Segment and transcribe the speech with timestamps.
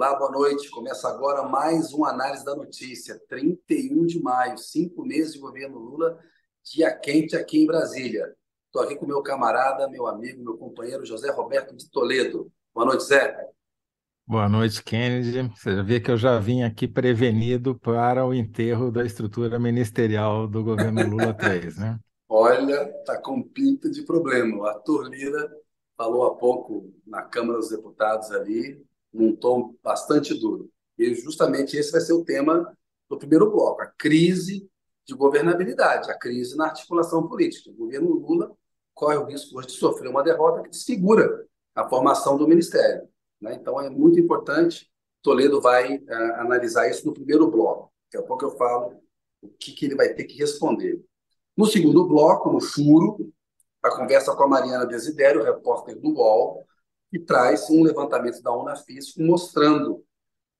[0.00, 0.70] Olá, boa noite.
[0.70, 3.20] Começa agora mais uma análise da notícia.
[3.28, 6.18] 31 de maio, cinco meses de governo Lula,
[6.64, 8.34] dia quente aqui em Brasília.
[8.64, 12.50] Estou aqui com meu camarada, meu amigo, meu companheiro José Roberto de Toledo.
[12.74, 13.36] Boa noite, Zé.
[14.26, 15.52] Boa noite, Kennedy.
[15.54, 20.48] Você já vê que eu já vim aqui prevenido para o enterro da estrutura ministerial
[20.48, 21.98] do governo Lula 3, né?
[22.26, 24.62] Olha, tá com pinta de problema.
[24.62, 25.46] O Arthur Lira
[25.94, 28.82] falou há pouco na Câmara dos Deputados ali,
[29.12, 30.70] num tom bastante duro.
[30.98, 32.76] E justamente esse vai ser o tema
[33.08, 34.68] do primeiro bloco, a crise
[35.06, 37.70] de governabilidade, a crise na articulação política.
[37.70, 38.54] O governo Lula
[38.94, 43.08] corre o risco hoje de sofrer uma derrota que desfigura a formação do ministério.
[43.40, 43.54] Né?
[43.54, 44.90] Então, é muito importante.
[45.22, 47.92] Toledo vai uh, analisar isso no primeiro bloco.
[48.12, 49.00] Daqui a pouco eu falo
[49.42, 51.02] o que, que ele vai ter que responder.
[51.56, 53.32] No segundo bloco, no furo,
[53.82, 56.66] a conversa com a Mariana Desidério, repórter do UOL,
[57.12, 60.04] e traz um levantamento da Unafis mostrando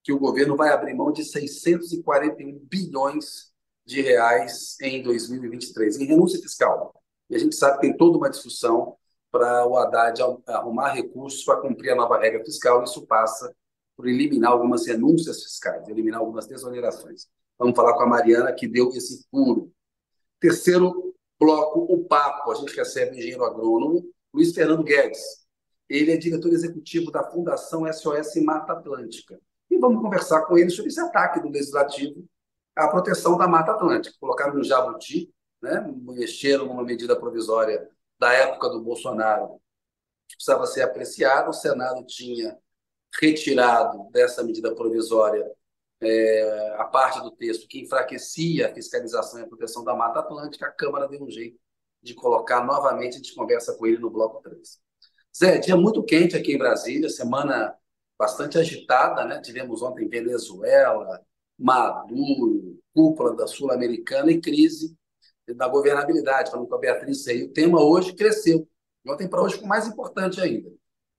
[0.03, 3.53] que o governo vai abrir mão de 641 bilhões
[3.85, 6.95] de reais em 2023 em renúncia fiscal.
[7.29, 8.97] E a gente sabe que tem toda uma discussão
[9.31, 12.83] para o Haddad arrumar recursos para cumprir a nova regra fiscal.
[12.83, 13.55] Isso passa
[13.97, 17.27] por eliminar algumas renúncias fiscais, eliminar algumas desonerações.
[17.59, 19.71] Vamos falar com a Mariana, que deu esse furo.
[20.41, 22.51] Terceiro bloco, o papo.
[22.51, 25.40] A gente recebe o engenheiro agrônomo Luiz Fernando Guedes,
[25.91, 29.41] ele é diretor executivo da Fundação SOS Mata Atlântica.
[29.69, 32.25] E vamos conversar com ele sobre esse ataque do Legislativo
[32.77, 34.17] à proteção da Mata Atlântica.
[34.21, 35.85] Colocaram um jabuti, né?
[36.03, 39.61] mexeram numa medida provisória da época do Bolsonaro,
[40.29, 41.51] que precisava ser apreciada.
[41.51, 42.57] O Senado tinha
[43.21, 45.45] retirado dessa medida provisória
[46.01, 50.67] é, a parte do texto que enfraquecia a fiscalização e a proteção da Mata Atlântica.
[50.67, 51.59] A Câmara deu um jeito
[52.01, 54.81] de colocar novamente, a gente conversa com ele no bloco 3.
[55.37, 57.75] Zé, dia muito quente aqui em Brasília, semana
[58.19, 59.41] bastante agitada, né?
[59.41, 61.21] Tivemos ontem Venezuela,
[61.59, 64.97] Maduro, cúpula da Sul-Americana e crise
[65.57, 67.45] da governabilidade, falando com a Beatriz aí.
[67.45, 68.69] O tema hoje cresceu.
[69.07, 70.71] Ontem para hoje ficou mais importante ainda,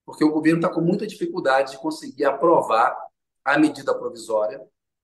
[0.06, 2.96] porque o governo está com muita dificuldade de conseguir aprovar
[3.44, 4.62] a medida provisória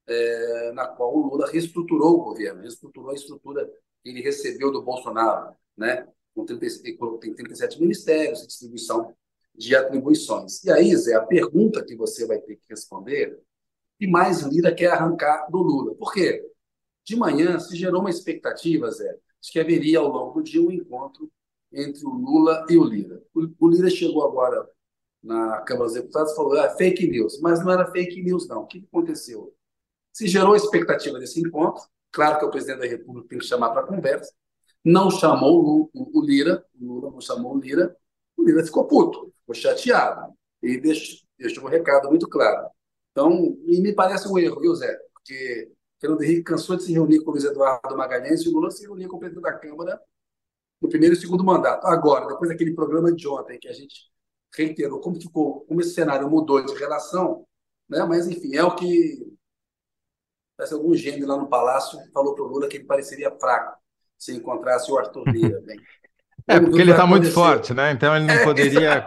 [0.08, 3.66] é, na qual o Lula reestruturou o governo, reestruturou a estrutura
[4.04, 6.08] que ele recebeu do Bolsonaro, né?
[6.38, 9.12] Com 30, tem 37 ministérios, distribuição
[9.56, 10.64] de atribuições.
[10.64, 13.42] E aí, Zé, a pergunta que você vai ter que responder,
[13.98, 15.96] que mais Lira quer arrancar do Lula?
[15.96, 16.46] Por quê?
[17.04, 20.72] De manhã se gerou uma expectativa, Zé, de que haveria ao longo do dia um
[20.72, 21.32] encontro
[21.74, 23.24] entre o Lula e o Lira.
[23.34, 24.70] O, Lira chegou agora
[25.24, 27.40] na Câmara dos Deputados e falou: ah, fake news.
[27.42, 28.62] Mas não era fake news, não.
[28.62, 29.56] O que aconteceu?
[30.14, 31.84] Se gerou a expectativa desse encontro.
[32.12, 34.32] Claro que o presidente da República tem que chamar para conversa
[34.88, 37.94] não chamou o, Lira, o Lula não chamou o Lira,
[38.38, 40.34] o Lira ficou puto, ficou chateado.
[40.64, 42.70] E deixou, deixou um recado muito claro.
[43.12, 44.98] Então, e me parece um erro, viu, Zé?
[45.14, 48.72] Porque Fernando Henrique cansou de se reunir com o Luiz Eduardo Magalhães e o Lula
[48.72, 50.00] se reunia com o presidente da Câmara
[50.82, 51.86] no primeiro e segundo mandato.
[51.86, 54.10] Agora, depois daquele programa de ontem que a gente
[54.56, 57.46] reiterou como ficou, como esse cenário mudou de relação,
[57.90, 58.04] né?
[58.06, 59.36] Mas enfim, é o que
[60.56, 63.78] parece algum gênio lá no palácio falou para o Lula que ele pareceria fraco
[64.18, 65.62] se encontrasse o Arthur Lira.
[65.62, 65.80] Bem,
[66.48, 67.92] é, porque ele está muito forte, né?
[67.92, 69.06] Então ele não é, poderia.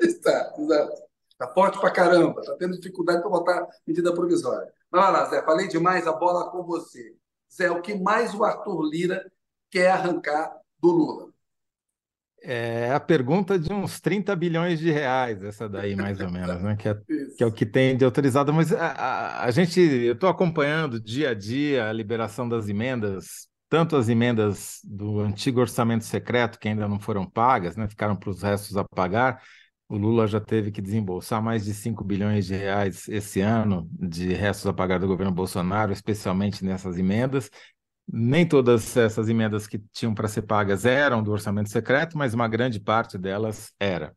[0.00, 1.08] Está, exato.
[1.30, 4.68] Está forte pra caramba, está tendo dificuldade para botar medida provisória.
[4.90, 7.14] Mas vai lá, Zé, falei demais, a bola com você.
[7.54, 9.24] Zé, o que mais o Arthur Lira
[9.70, 11.28] quer arrancar do Lula?
[12.40, 16.76] É a pergunta de uns 30 bilhões de reais, essa daí, mais ou menos, né?
[16.76, 16.94] Que é,
[17.36, 18.52] que é o que tem de autorizado.
[18.52, 23.48] Mas a, a, a gente, eu estou acompanhando dia a dia a liberação das emendas
[23.68, 28.30] tanto as emendas do antigo orçamento secreto, que ainda não foram pagas, né, ficaram para
[28.30, 29.42] os restos a pagar.
[29.88, 34.32] O Lula já teve que desembolsar mais de 5 bilhões de reais esse ano de
[34.34, 37.50] restos a pagar do governo Bolsonaro, especialmente nessas emendas.
[38.10, 42.48] Nem todas essas emendas que tinham para ser pagas eram do orçamento secreto, mas uma
[42.48, 44.14] grande parte delas era.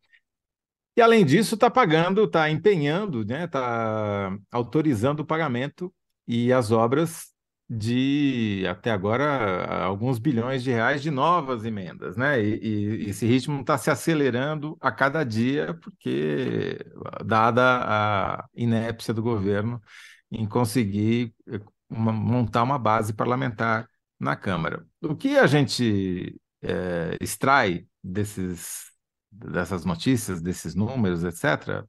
[0.95, 5.94] E além disso, está pagando, está empenhando, está né, tá autorizando o pagamento
[6.27, 7.31] e as obras
[7.73, 12.44] de até agora alguns bilhões de reais de novas emendas, né?
[12.44, 16.77] E, e esse ritmo está se acelerando a cada dia, porque
[17.25, 19.81] dada a inépcia do governo
[20.29, 23.88] em conseguir eh, uma, montar uma base parlamentar
[24.19, 24.85] na Câmara.
[25.01, 28.91] O que a gente é, extrai desses,
[29.31, 31.85] dessas notícias, desses números, etc.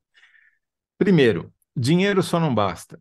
[0.97, 3.01] Primeiro, dinheiro só não basta.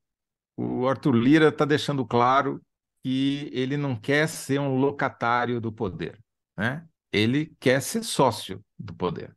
[0.57, 2.59] O Arthur Lira está deixando claro
[3.03, 6.19] que ele não quer ser um locatário do poder,
[6.57, 6.85] né?
[7.11, 9.35] Ele quer ser sócio do poder.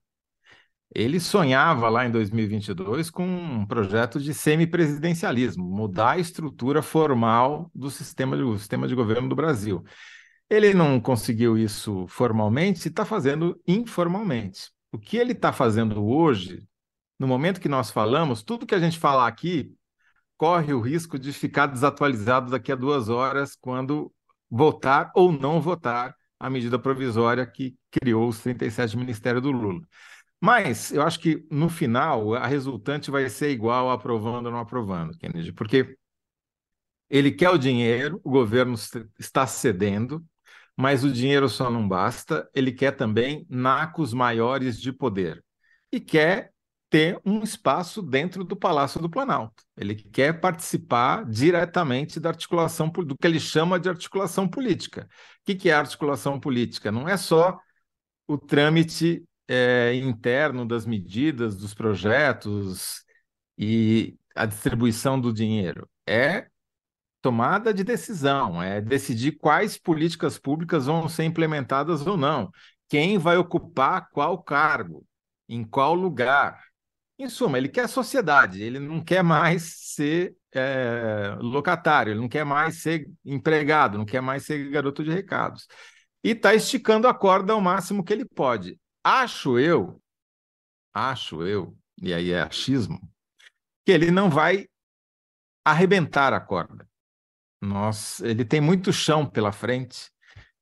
[0.94, 7.90] Ele sonhava lá em 2022 com um projeto de semipresidencialismo, mudar a estrutura formal do
[7.90, 9.84] sistema de, sistema de governo do Brasil.
[10.48, 14.70] Ele não conseguiu isso formalmente está fazendo informalmente.
[14.92, 16.62] O que ele está fazendo hoje,
[17.18, 19.74] no momento que nós falamos, tudo que a gente falar aqui
[20.36, 24.12] corre o risco de ficar desatualizado daqui a duas horas, quando
[24.50, 29.80] votar ou não votar a medida provisória que criou os 37 ministérios do Lula.
[30.40, 35.16] Mas eu acho que no final a resultante vai ser igual aprovando ou não aprovando,
[35.16, 35.96] Kennedy, porque
[37.08, 38.74] ele quer o dinheiro, o governo
[39.18, 40.24] está cedendo,
[40.76, 45.42] mas o dinheiro só não basta, ele quer também nacos maiores de poder
[45.92, 46.52] e quer
[46.94, 49.64] ter um espaço dentro do Palácio do Planalto.
[49.76, 55.08] Ele quer participar diretamente da articulação, do que ele chama de articulação política.
[55.40, 56.92] O que é articulação política?
[56.92, 57.58] Não é só
[58.28, 63.04] o trâmite é, interno das medidas, dos projetos
[63.58, 65.90] e a distribuição do dinheiro.
[66.06, 66.46] É
[67.20, 72.52] tomada de decisão, é decidir quais políticas públicas vão ser implementadas ou não,
[72.88, 75.04] quem vai ocupar qual cargo,
[75.48, 76.72] em qual lugar.
[77.18, 79.62] Em suma, ele quer sociedade, ele não quer mais
[79.94, 85.10] ser é, locatário, ele não quer mais ser empregado, não quer mais ser garoto de
[85.10, 85.68] recados.
[86.24, 88.78] E está esticando a corda ao máximo que ele pode.
[89.04, 90.02] Acho eu,
[90.92, 93.00] acho eu, e aí é achismo,
[93.84, 94.66] que ele não vai
[95.64, 96.88] arrebentar a corda.
[97.60, 100.10] Nossa, ele tem muito chão pela frente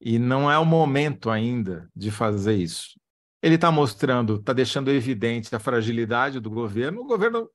[0.01, 3.01] e não é o momento ainda de fazer isso.
[3.43, 7.01] Ele está mostrando, está deixando evidente a fragilidade do governo.
[7.03, 7.51] O governo,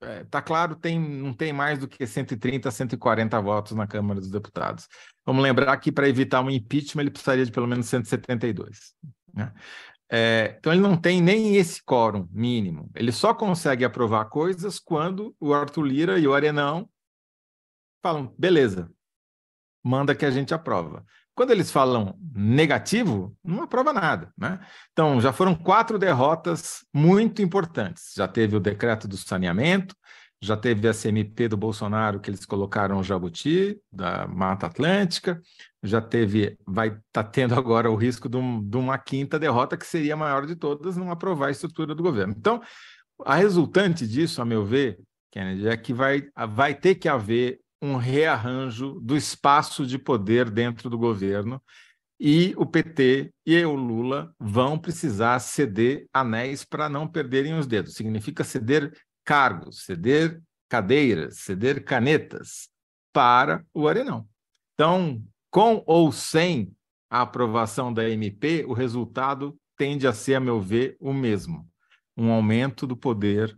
[0.00, 4.20] está é, tá claro, tem, não tem mais do que 130, 140 votos na Câmara
[4.20, 4.88] dos Deputados.
[5.26, 8.94] Vamos lembrar que para evitar um impeachment ele precisaria de pelo menos 172.
[9.34, 9.52] Né?
[10.10, 12.90] É, então, ele não tem nem esse quórum mínimo.
[12.94, 16.88] Ele só consegue aprovar coisas quando o Arthur Lira e o Arenão
[18.02, 18.90] falam, beleza,
[19.84, 21.04] manda que a gente aprova.
[21.38, 24.32] Quando eles falam negativo, não aprova nada.
[24.36, 24.58] Né?
[24.90, 28.12] Então, já foram quatro derrotas muito importantes.
[28.16, 29.94] Já teve o decreto do saneamento,
[30.42, 35.40] já teve a CMP do Bolsonaro que eles colocaram o Jabuti, da Mata Atlântica,
[35.80, 39.76] já teve, vai estar tá tendo agora o risco de, um, de, uma quinta derrota,
[39.76, 42.34] que seria a maior de todas, não aprovar a estrutura do governo.
[42.36, 42.60] Então,
[43.24, 44.98] a resultante disso, a meu ver,
[45.30, 50.90] Kennedy, é que vai, vai ter que haver um rearranjo do espaço de poder dentro
[50.90, 51.62] do governo
[52.20, 57.94] e o PT e o Lula vão precisar ceder anéis para não perderem os dedos.
[57.94, 58.92] Significa ceder
[59.24, 62.68] cargos, ceder cadeiras, ceder canetas
[63.12, 64.28] para o Arenão.
[64.74, 66.74] Então, com ou sem
[67.08, 71.66] a aprovação da MP, o resultado tende a ser, a meu ver, o mesmo:
[72.16, 73.56] um aumento do poder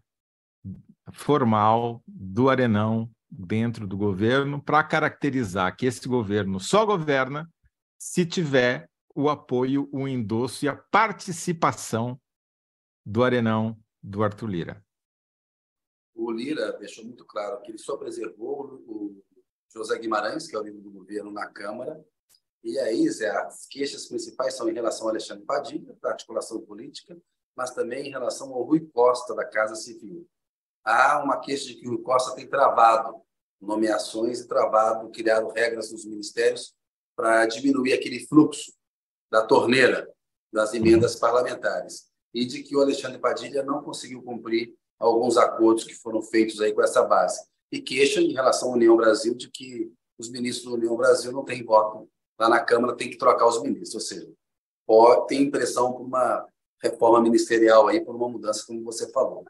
[1.12, 7.48] formal do Arenão dentro do governo para caracterizar que esse governo só governa
[7.98, 12.20] se tiver o apoio, o endosso e a participação
[13.04, 14.84] do Arenão do Arthur Lira
[16.20, 19.24] o Lira deixou muito claro que ele só preservou o
[19.72, 22.04] José Guimarães, que é o líder do governo na Câmara,
[22.62, 27.16] e aí, Zé, as queixas principais são em relação ao Alexandre Padilha, da articulação política,
[27.56, 30.28] mas também em relação ao Rui Costa, da Casa Civil.
[30.84, 33.20] Há uma queixa de que o Costa tem travado
[33.60, 36.74] nomeações e travado, criado regras nos ministérios
[37.14, 38.72] para diminuir aquele fluxo
[39.30, 40.08] da torneira
[40.52, 42.08] das emendas parlamentares.
[42.32, 46.72] E de que o Alexandre Padilha não conseguiu cumprir alguns acordos que foram feitos aí
[46.72, 47.44] com essa base.
[47.70, 51.44] E queixa em relação à União Brasil de que os ministros da União Brasil não
[51.44, 52.08] têm voto
[52.38, 53.94] lá na Câmara, tem que trocar os ministros.
[53.94, 54.32] Ou seja,
[54.86, 56.46] pode ter impressão por uma
[56.82, 59.44] reforma ministerial aí, por uma mudança, como você falou.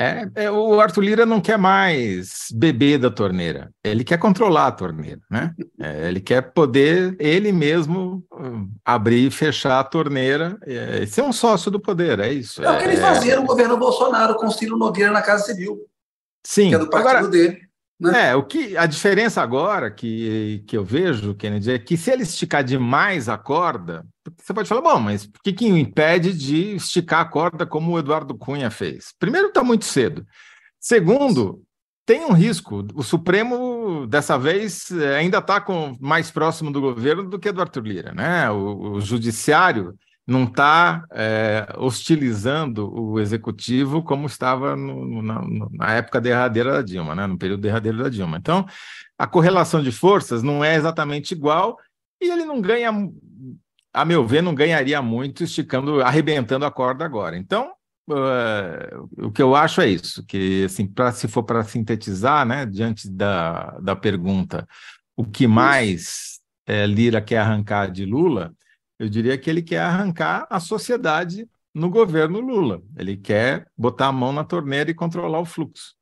[0.00, 4.72] É, é, o Arthur Lira não quer mais beber da torneira, ele quer controlar a
[4.72, 5.54] torneira, né?
[5.80, 11.32] É, ele quer poder ele mesmo hum, abrir e fechar a torneira, é, ser um
[11.32, 12.64] sócio do poder, é isso.
[12.64, 13.00] É o que ele é.
[13.00, 15.78] fazia no governo Bolsonaro com Ciro Nogueira na Casa Civil.
[16.44, 16.70] Sim.
[16.70, 17.60] Que é do partido agora, dele.
[18.02, 18.30] Né?
[18.30, 22.24] É, o que, a diferença agora que, que eu vejo, Kennedy, é que se ele
[22.24, 24.04] esticar demais a corda,
[24.36, 27.92] você pode falar, bom, mas por que, que o impede de esticar a corda como
[27.92, 29.14] o Eduardo Cunha fez?
[29.20, 30.26] Primeiro, está muito cedo.
[30.80, 31.62] Segundo,
[32.04, 32.84] tem um risco.
[32.92, 35.64] O Supremo, dessa vez, ainda está
[36.00, 38.12] mais próximo do governo do que do Arthur Lira.
[38.12, 38.50] Né?
[38.50, 39.94] O, o Judiciário
[40.26, 47.14] não está é, hostilizando o executivo como estava no, na, na, época derradeira da Dilma,
[47.14, 47.26] né?
[47.26, 48.36] no período derradeiro da Dilma.
[48.36, 48.66] Então,
[49.18, 51.76] a correlação de forças não é exatamente igual
[52.20, 52.90] e ele não ganha,
[53.92, 57.36] a meu ver, não ganharia muito esticando, arrebentando a corda agora.
[57.36, 57.72] Então,
[58.08, 62.64] uh, o que eu acho é isso, que assim, para se for para sintetizar, né,
[62.64, 64.68] diante da, da pergunta,
[65.16, 68.52] o que mais é, Lira quer arrancar de Lula,
[69.02, 72.80] eu diria que ele quer arrancar a sociedade no governo Lula.
[72.96, 75.96] Ele quer botar a mão na torneira e controlar o fluxo.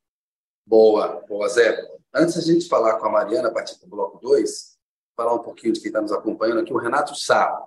[0.67, 1.83] Boa, boa, Zé.
[2.15, 4.77] Antes a gente falar com a Mariana, a partir do bloco 2,
[5.17, 7.67] falar um pouquinho de quem está nos acompanhando aqui, o Renato Sá.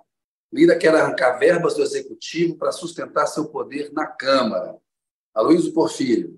[0.52, 4.76] Lira quer arrancar verbas do Executivo para sustentar seu poder na Câmara.
[5.34, 6.34] Aloysio Porfírio.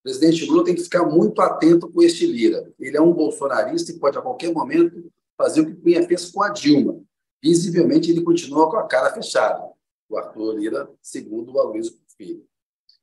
[0.00, 2.72] O presidente Lula tem que ficar muito atento com este Lira.
[2.80, 6.42] Ele é um bolsonarista e pode, a qualquer momento, fazer o que Cunha fez com
[6.42, 7.06] a Dilma.
[7.42, 9.70] Visivelmente, ele continua com a cara fechada.
[10.08, 12.44] O Arthur Lira, segundo o Aloysio Porfírio.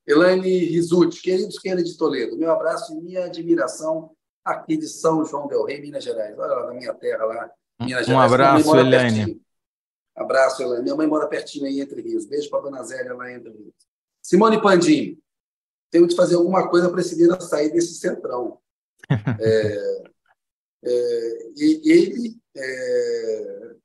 [0.08, 4.12] Elaine Rizuti, queridos Kennedy de Toledo, meu abraço e minha admiração
[4.44, 6.38] aqui de São João del Rei, Minas Gerais.
[6.38, 8.32] Olha lá na minha terra, lá, Minas um Gerais.
[8.32, 9.42] Um abraço, Elaine.
[10.16, 10.84] Abraço, Elaine.
[10.84, 12.26] Minha mãe mora pertinho aí, Entre Rios.
[12.26, 13.74] Beijo para a dona Zélia lá em Entre Rios.
[14.22, 15.20] Simone Pandim,
[15.90, 18.60] temos de fazer alguma coisa para esse Lira sair desse centrão.
[19.40, 20.04] é,
[20.84, 23.76] é, e ele é,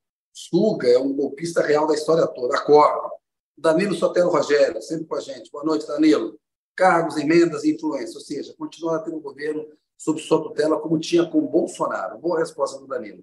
[0.49, 2.57] suga, é um golpista real da história toda.
[2.57, 3.11] Acorda.
[3.57, 5.51] Danilo Sotelo Rogério, sempre com a gente.
[5.51, 6.39] Boa noite, Danilo.
[6.75, 9.67] Cargos, emendas e influência, ou seja, continuar a ter um governo
[9.99, 12.19] sob sua tutela, como tinha com Bolsonaro.
[12.19, 13.23] Boa resposta do Danilo.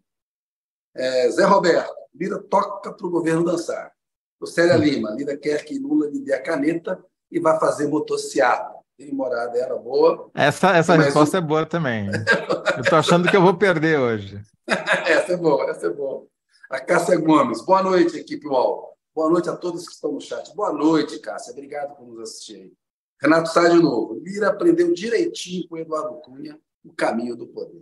[0.95, 3.91] É, Zé Roberto, Lira toca para o governo dançar.
[4.39, 8.77] O Célia Lima, Lira quer que Lula lhe dê a caneta e vá fazer motociata.
[8.95, 10.29] Tem morada dela boa.
[10.35, 11.43] Essa, essa resposta um...
[11.43, 12.07] é boa também.
[12.75, 14.39] eu estou achando que eu vou perder hoje.
[14.67, 16.27] essa é boa, essa é boa.
[16.69, 17.61] A Cássia Gomes.
[17.61, 18.93] Boa noite, equipe UOL.
[19.15, 20.53] Boa noite a todos que estão no chat.
[20.53, 21.53] Boa noite, Cássia.
[21.53, 22.73] Obrigado por nos assistir.
[23.21, 24.15] Renato Sá de novo.
[24.15, 27.81] Lira aprendeu direitinho com Eduardo Cunha o caminho do poder.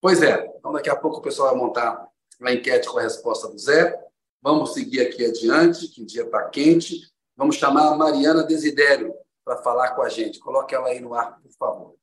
[0.00, 2.08] Pois é, então daqui a pouco o pessoal vai montar
[2.40, 3.94] a enquete com a resposta do Zé.
[4.40, 7.02] Vamos seguir aqui adiante, que o dia está quente.
[7.36, 9.14] Vamos chamar a Mariana Desidério
[9.44, 10.38] para falar com a gente.
[10.38, 11.94] Coloque ela aí no ar, por favor.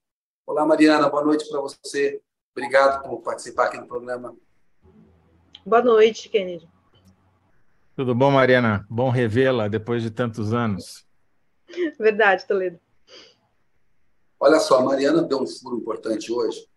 [0.46, 2.22] Olá, Mariana, boa noite para você.
[2.56, 4.38] Obrigado por participar aqui do programa.
[5.64, 6.68] Boa noite, Kennedy.
[7.96, 8.84] Tudo bom, Mariana?
[8.90, 11.06] Bom revê-la depois de tantos anos.
[12.00, 12.80] Verdade, Toledo.
[14.40, 16.68] Olha só, a Mariana deu um furo importante hoje,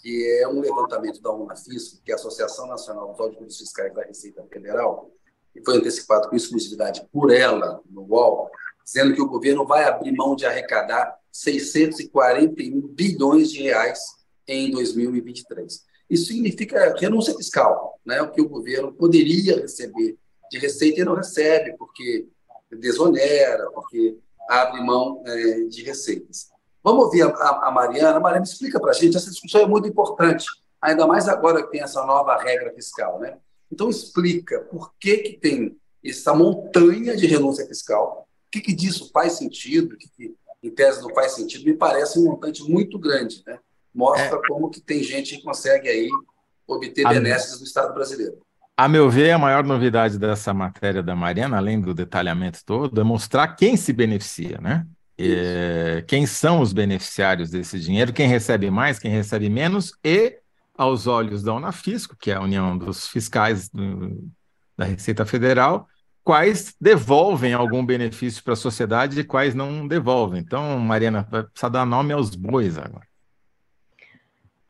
[0.00, 4.02] que é um levantamento da UNAFISC, que é a Associação Nacional dos Auditores Fiscais da
[4.02, 5.10] Receita Federal,
[5.54, 8.50] e foi antecipado com exclusividade por ela no UOL,
[8.82, 14.00] dizendo que o governo vai abrir mão de arrecadar 641 bilhões de reais
[14.48, 15.84] em 2023.
[16.08, 18.20] Isso significa renúncia fiscal, né?
[18.22, 20.16] o que o governo poderia receber
[20.50, 22.28] de receita e não recebe, porque
[22.70, 24.18] desonera, porque
[24.48, 26.48] abre mão é, de receitas.
[26.82, 28.20] Vamos ouvir a, a, a Mariana.
[28.20, 30.46] Mariana, explica para a gente, essa discussão é muito importante,
[30.80, 33.18] ainda mais agora que tem essa nova regra fiscal.
[33.18, 33.38] Né?
[33.72, 39.10] Então, explica por que, que tem essa montanha de renúncia fiscal, o que, que disso
[39.12, 42.98] faz sentido, o que, que em tese não faz sentido, me parece um montante muito
[42.98, 43.42] grande.
[43.46, 43.58] Né?
[43.94, 44.48] Mostra é.
[44.48, 46.08] como que tem gente que consegue aí
[46.66, 48.38] obter benesses do Estado brasileiro.
[48.76, 53.04] A meu ver, a maior novidade dessa matéria da Mariana, além do detalhamento todo, é
[53.04, 54.84] mostrar quem se beneficia, né?
[55.16, 60.38] É, quem são os beneficiários desse dinheiro, quem recebe mais, quem recebe menos, e,
[60.76, 64.28] aos olhos da Unafisco, que é a União dos Fiscais do,
[64.76, 65.86] da Receita Federal,
[66.24, 70.40] quais devolvem algum benefício para a sociedade e quais não devolvem.
[70.40, 73.06] Então, Mariana, precisa dar nome aos bois agora.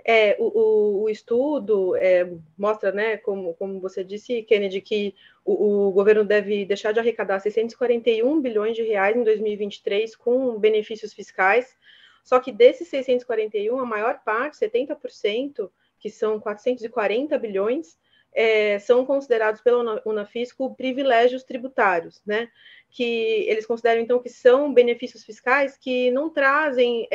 [0.07, 5.93] É, o, o, estudo é, mostra, né, como, como você disse, Kennedy, que o, o,
[5.93, 11.75] governo deve deixar de arrecadar 641 bilhões de reais em 2023 com benefícios fiscais,
[12.23, 17.99] só que desses 641, a maior parte, 70%, que são 440 bilhões,
[18.35, 22.51] é, são considerados pela Unafisco privilégios tributários, né?
[22.91, 27.09] Que eles consideram, então, que são benefícios fiscais que não trazem...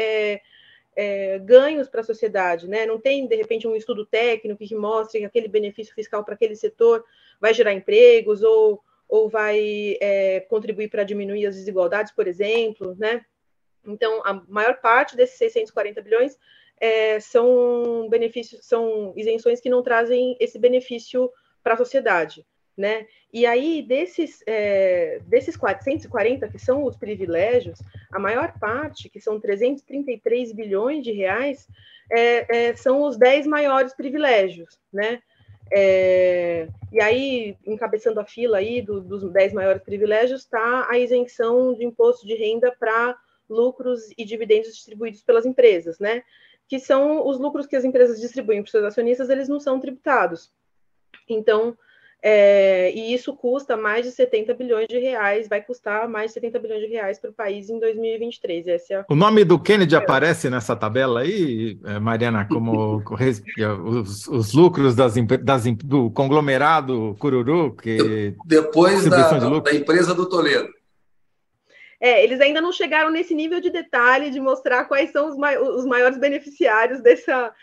[1.02, 2.86] É, ganhos para a sociedade, né?
[2.86, 6.56] Não tem, de repente, um estudo técnico que mostre que aquele benefício fiscal para aquele
[6.58, 7.06] setor
[7.40, 13.24] vai gerar empregos ou, ou vai é, contribuir para diminuir as desigualdades, por exemplo, né?
[13.88, 16.38] Então, a maior parte desses 640 bilhões
[16.78, 21.32] é, são benefícios, são isenções que não trazem esse benefício
[21.64, 22.46] para a sociedade
[22.80, 23.06] né?
[23.32, 27.78] E aí, desses, é, desses 440, que são os privilégios,
[28.10, 31.68] a maior parte, que são 333 bilhões de reais,
[32.10, 35.22] é, é, são os 10 maiores privilégios, né?
[35.72, 41.74] É, e aí, encabeçando a fila aí do, dos 10 maiores privilégios, está a isenção
[41.74, 43.18] de imposto de renda para
[43.50, 46.24] lucros e dividendos distribuídos pelas empresas, né?
[46.66, 49.82] Que são os lucros que as empresas distribuem para os seus acionistas, eles não são
[49.82, 50.50] tributados.
[51.28, 51.78] Então,
[52.22, 56.60] é, e isso custa mais de 70 bilhões de reais, vai custar mais de 70
[56.60, 58.68] bilhões de reais para o país em 2023.
[58.68, 63.02] Esse é o nome do Kennedy aparece nessa tabela aí, é, Mariana, como
[64.02, 67.76] os, os lucros das, das, do conglomerado Cururu?
[67.76, 70.79] Que, Depois da, de da empresa do Toledo.
[72.00, 75.36] É, eles ainda não chegaram nesse nível de detalhe de mostrar quais são os,
[75.76, 77.54] os maiores beneficiários dessa,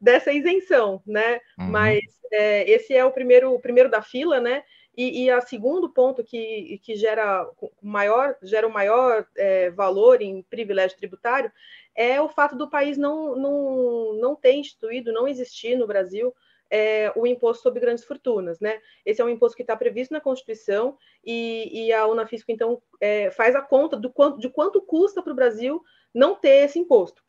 [0.00, 1.40] dessa isenção, né?
[1.58, 1.70] Uhum.
[1.70, 4.62] Mas é, esse é o primeiro, o primeiro da fila, né?
[4.96, 7.46] E, e a segundo ponto que, que gera
[7.82, 11.52] maior gera o maior é, valor em privilégio tributário
[11.94, 16.34] é o fato do país não, não, não ter instituído, não existir no Brasil
[16.70, 18.80] é, o imposto sobre grandes fortunas, né?
[19.04, 23.30] Esse é um imposto que está previsto na Constituição e, e a Unafisco, então, é,
[23.30, 25.82] faz a conta do quanto, de quanto custa para o Brasil
[26.14, 27.22] não ter esse imposto.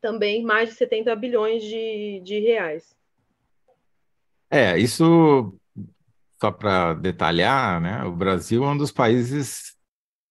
[0.00, 2.96] Também mais de 70 bilhões de, de reais.
[4.50, 5.54] É, isso,
[6.40, 8.04] só para detalhar, né?
[8.04, 9.76] O Brasil é um dos países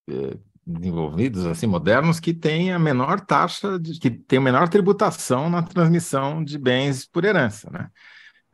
[0.10, 5.50] é, desenvolvidos, assim, modernos, que tem a menor taxa, de, que tem a menor tributação
[5.50, 7.90] na transmissão de bens por herança, né?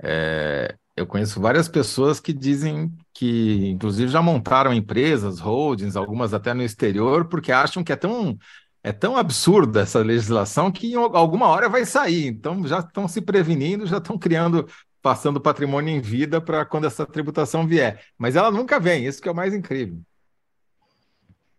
[0.04, 6.54] É, eu conheço várias pessoas que dizem que, inclusive, já montaram empresas, holdings, algumas até
[6.54, 8.38] no exterior, porque acham que é tão,
[8.84, 12.28] é tão absurda essa legislação que em alguma hora vai sair.
[12.28, 14.68] Então, já estão se prevenindo, já estão criando,
[15.02, 18.04] passando patrimônio em vida para quando essa tributação vier.
[18.18, 20.02] Mas ela nunca vem, isso que é o mais incrível.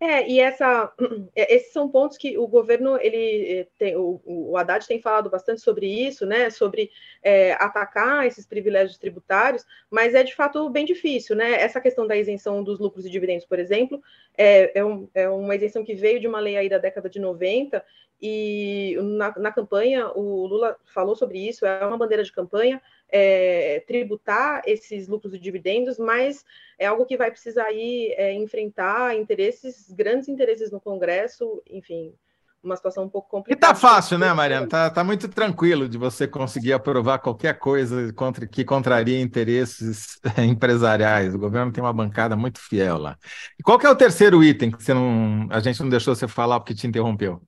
[0.01, 0.93] É, e essa,
[1.35, 5.29] é, esses são pontos que o governo, ele eh, tem, o, o Haddad tem falado
[5.29, 6.91] bastante sobre isso, né, sobre
[7.21, 12.17] é, atacar esses privilégios tributários, mas é de fato bem difícil, né, essa questão da
[12.17, 14.01] isenção dos lucros e dividendos, por exemplo,
[14.37, 17.19] é, é, um, é uma isenção que veio de uma lei aí da década de
[17.19, 17.85] 90,
[18.21, 23.83] e na, na campanha o Lula falou sobre isso, é uma bandeira de campanha, é,
[23.87, 26.45] tributar esses lucros e dividendos, mas
[26.79, 32.15] é algo que vai precisar aí é, enfrentar interesses, grandes interesses no Congresso, enfim,
[32.63, 33.67] uma situação um pouco complicada.
[33.67, 34.67] E tá fácil, né, Mariana?
[34.67, 41.35] Tá, tá muito tranquilo de você conseguir aprovar qualquer coisa contra, que contraria interesses empresariais.
[41.35, 43.17] O governo tem uma bancada muito fiel lá.
[43.59, 46.61] E qual é o terceiro item que você não, a gente não deixou você falar
[46.61, 47.41] porque te interrompeu?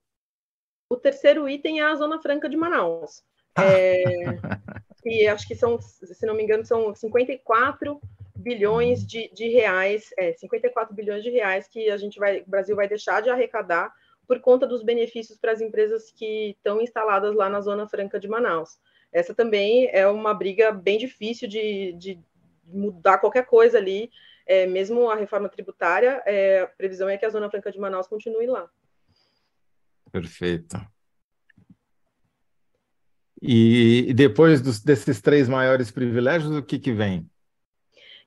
[0.89, 3.23] O terceiro item é a Zona Franca de Manaus.
[3.59, 4.05] É,
[5.03, 8.01] que acho que são, se não me engano, são 54
[8.37, 12.75] bilhões de, de reais, é, 54 bilhões de reais que a gente vai, o Brasil
[12.75, 13.93] vai deixar de arrecadar
[14.27, 18.29] por conta dos benefícios para as empresas que estão instaladas lá na Zona Franca de
[18.29, 18.79] Manaus.
[19.13, 22.19] Essa também é uma briga bem difícil de, de
[22.65, 24.11] mudar qualquer coisa ali,
[24.47, 28.07] é, mesmo a reforma tributária, é, a previsão é que a Zona Franca de Manaus
[28.07, 28.71] continue lá.
[30.13, 30.77] Perfeito.
[33.43, 37.27] E, depois dos, desses três maiores privilégios, o que, que vem?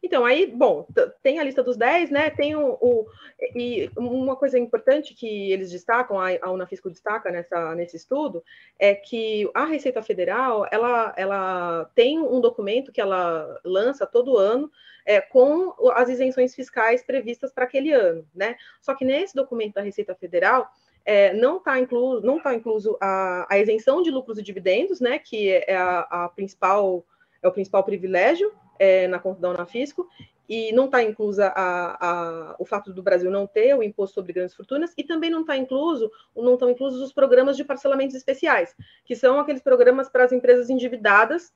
[0.01, 0.85] Então, aí, bom,
[1.21, 2.29] tem a lista dos 10, né?
[2.29, 3.07] Tem o, o,
[3.55, 8.43] E uma coisa importante que eles destacam, a, Unafisco destaca nessa, nesse estudo,
[8.77, 14.69] é que a Receita Federal ela, ela tem um documento que ela lança todo ano
[15.05, 18.57] é, com as isenções fiscais previstas para aquele ano, né?
[18.81, 20.69] Só que nesse documento da Receita Federal
[21.05, 25.19] é, não está incluso, não tá incluso a, a, isenção de lucros e dividendos, né,
[25.19, 27.05] que é a, a principal,
[27.41, 30.07] é o principal privilégio é, na conta da Unafisco,
[30.47, 34.33] e não está inclusa a, a, o fato do Brasil não ter o imposto sobre
[34.33, 38.75] grandes fortunas, e também não está incluso, não estão inclusos os programas de parcelamentos especiais,
[39.05, 41.53] que são aqueles programas para as empresas endividadas.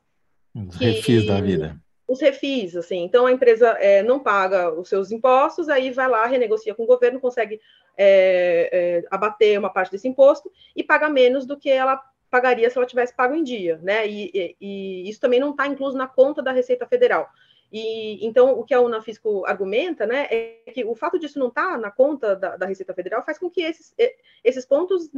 [0.56, 3.04] Os refis da vida os refis, assim.
[3.04, 6.88] Então a empresa é, não paga os seus impostos, aí vai lá, renegocia com o
[6.88, 7.60] governo, consegue
[7.98, 12.78] é, é, abater uma parte desse imposto e paga menos do que ela pagaria se
[12.78, 14.08] ela tivesse pago em dia, né?
[14.08, 17.30] E, e, e isso também não está incluso na conta da Receita Federal.
[17.72, 21.72] E então o que a Unafisco argumenta, né, é que o fato disso não estar
[21.72, 23.93] tá na conta da, da, Receita Federal faz com que esses,
[24.41, 25.10] esses pontos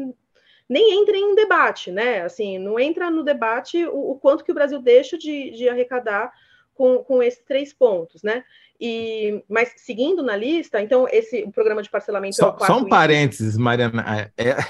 [0.67, 2.21] nem entrem em debate, né?
[2.21, 6.31] Assim, não entra no debate o, o quanto que o Brasil deixa de, de arrecadar
[6.79, 8.41] com, com esses três pontos, né?
[8.79, 12.87] E, mas seguindo na lista, então esse o programa de parcelamento só, é só um
[12.87, 14.31] parênteses, Mariana.
[14.37, 14.65] É, é,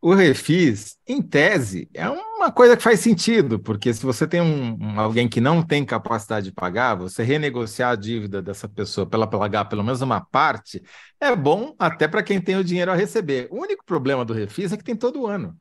[0.00, 4.98] o refis, em tese, é uma coisa que faz sentido, porque se você tem um,
[4.98, 9.28] alguém que não tem capacidade de pagar, você renegociar a dívida dessa pessoa para ela
[9.28, 10.82] pagar pelo menos uma parte,
[11.20, 13.46] é bom até para quem tem o dinheiro a receber.
[13.52, 15.56] O único problema do refis é que tem todo ano.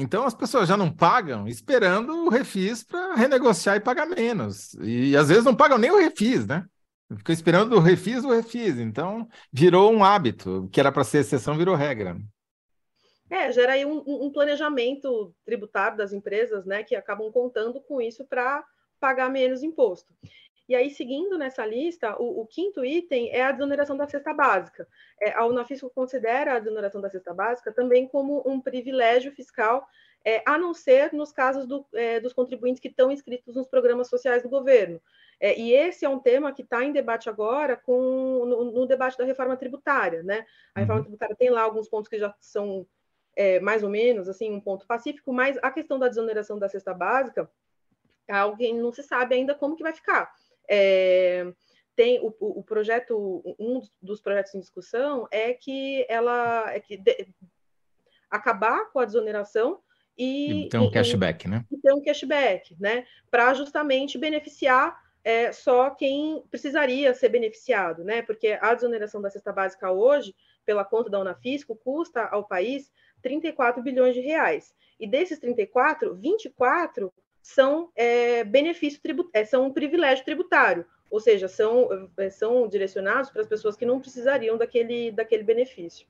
[0.00, 4.72] Então as pessoas já não pagam esperando o refis para renegociar e pagar menos.
[4.82, 6.64] E às vezes não pagam nem o refis, né?
[7.18, 8.78] Ficam esperando o refis o refis.
[8.78, 12.16] Então virou um hábito, que era para ser exceção, virou regra.
[13.28, 18.24] É, gera aí um, um, planejamento tributário das empresas, né, que acabam contando com isso
[18.24, 18.64] para
[18.98, 20.12] pagar menos imposto.
[20.70, 24.86] E aí, seguindo nessa lista, o, o quinto item é a desoneração da cesta básica.
[25.20, 29.84] É, a Unafisco considera a desoneração da cesta básica também como um privilégio fiscal,
[30.24, 34.08] é, a não ser nos casos do, é, dos contribuintes que estão inscritos nos programas
[34.08, 35.02] sociais do governo.
[35.40, 39.18] É, e esse é um tema que está em debate agora com, no, no, debate
[39.18, 40.22] da reforma tributária.
[40.22, 40.46] Né?
[40.72, 41.06] A reforma uhum.
[41.06, 42.86] tributária tem lá alguns pontos que já são
[43.34, 46.94] é, mais ou menos assim um ponto pacífico, mas a questão da desoneração da cesta
[46.94, 47.50] básica,
[48.28, 50.32] alguém não se sabe ainda como que vai ficar.
[50.72, 51.52] É,
[51.96, 57.26] tem o, o, projeto, um dos projetos em discussão é que ela é que de,
[58.30, 59.80] acabar com a desoneração
[60.16, 61.64] e, ter um cashback, né?
[61.72, 63.04] E ter um cashback, né?
[63.30, 68.22] Para justamente beneficiar é, só quem precisaria ser beneficiado, né?
[68.22, 73.82] Porque a desoneração da cesta básica hoje, pela conta da Unafisco, custa ao país 34
[73.82, 74.72] bilhões de reais.
[74.98, 81.48] E desses 34, 24 são é, benefício tributário, é, são um privilégio tributário, ou seja,
[81.48, 86.06] são, é, são direcionados para as pessoas que não precisariam daquele, daquele benefício.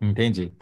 [0.00, 0.52] Entendi.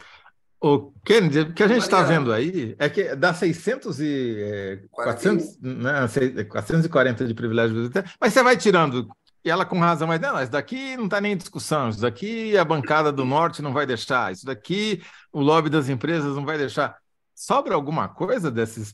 [0.61, 4.79] O Kennedy, o que a gente está vendo aí é que dá 600 e, é,
[4.91, 7.89] 400, né, 440 de privilégio,
[8.19, 9.07] mas você vai tirando
[9.43, 12.57] e ela com razão, mas não, isso daqui não está nem em discussão, isso daqui
[12.57, 16.57] a bancada do Norte não vai deixar, isso daqui o lobby das empresas não vai
[16.57, 16.97] deixar.
[17.39, 18.93] Sobra alguma coisa desses,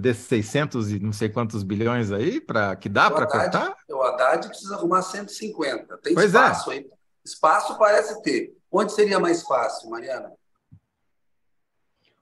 [0.00, 3.76] desses 600 e não sei quantos bilhões aí para que dá para cortar?
[3.90, 5.98] O Haddad precisa arrumar 150.
[5.98, 6.38] Tem pois é.
[6.38, 6.76] espaço é.
[6.76, 6.90] aí.
[7.22, 8.56] Espaço parece ter.
[8.72, 10.32] Onde seria mais fácil, Mariana?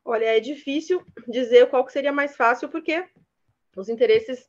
[0.05, 3.09] Olha, é difícil dizer qual que seria mais fácil, porque
[3.77, 4.45] os interesses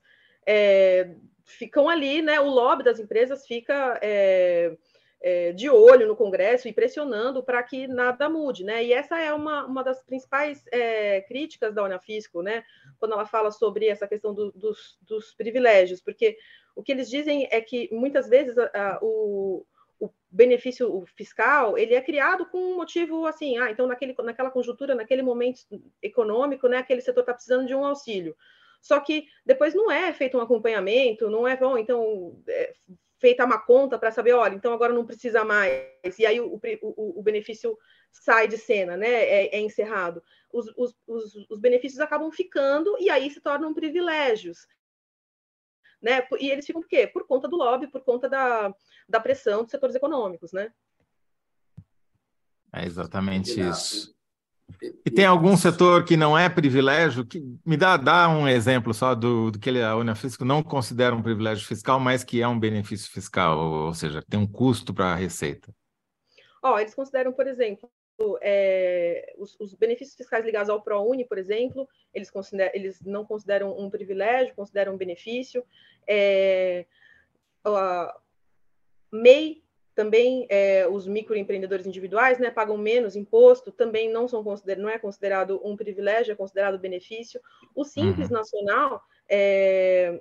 [0.47, 1.13] é,
[1.45, 2.39] ficam ali, né?
[2.39, 4.75] O lobby das empresas fica é,
[5.23, 8.83] é, de olho no Congresso e pressionando para que nada mude, né?
[8.83, 12.65] E essa é uma, uma das principais é, críticas da Unafisco, né?
[12.99, 16.37] Quando ela fala sobre essa questão do, dos, dos, privilégios, porque
[16.75, 19.65] o que eles dizem é que muitas vezes a, a, o,
[19.97, 24.93] o benefício fiscal ele é criado com um motivo assim, ah, então naquele, naquela conjuntura,
[24.93, 25.61] naquele momento
[26.01, 28.35] econômico, né, aquele setor está precisando de um auxílio.
[28.81, 32.73] Só que depois não é feito um acompanhamento, não é bom, então é
[33.23, 37.19] feita uma conta para saber, olha, então agora não precisa mais, e aí o, o,
[37.19, 37.77] o benefício
[38.11, 39.07] sai de cena, né?
[39.07, 40.21] É, é encerrado.
[40.51, 44.67] Os, os, os, os, benefícios acabam ficando e aí se tornam privilégios.
[46.01, 46.27] Né?
[46.37, 47.07] E eles ficam por quê?
[47.07, 48.75] Por conta do lobby, por conta da,
[49.07, 50.73] da pressão dos setores econômicos, né?
[52.73, 54.13] É exatamente isso.
[55.05, 57.25] E tem algum setor que não é privilégio?
[57.25, 61.15] Que, me dá, dá um exemplo só do, do que ele, a Unifisco não considera
[61.15, 64.93] um privilégio fiscal, mas que é um benefício fiscal, ou, ou seja, tem um custo
[64.93, 65.73] para a receita.
[66.61, 67.89] Oh, eles consideram, por exemplo,
[68.41, 72.31] é, os, os, benefícios fiscais ligados ao ProUni, por exemplo, eles,
[72.73, 75.63] eles não consideram um privilégio, consideram um benefício.
[76.07, 76.85] É,
[77.65, 78.15] a
[79.11, 79.62] MEI
[79.95, 84.97] também é, os microempreendedores individuais né, pagam menos imposto, também não, são consider não é
[84.97, 87.39] considerado um privilégio, é considerado benefício.
[87.75, 88.37] O Simples uhum.
[88.37, 90.19] Nacional é,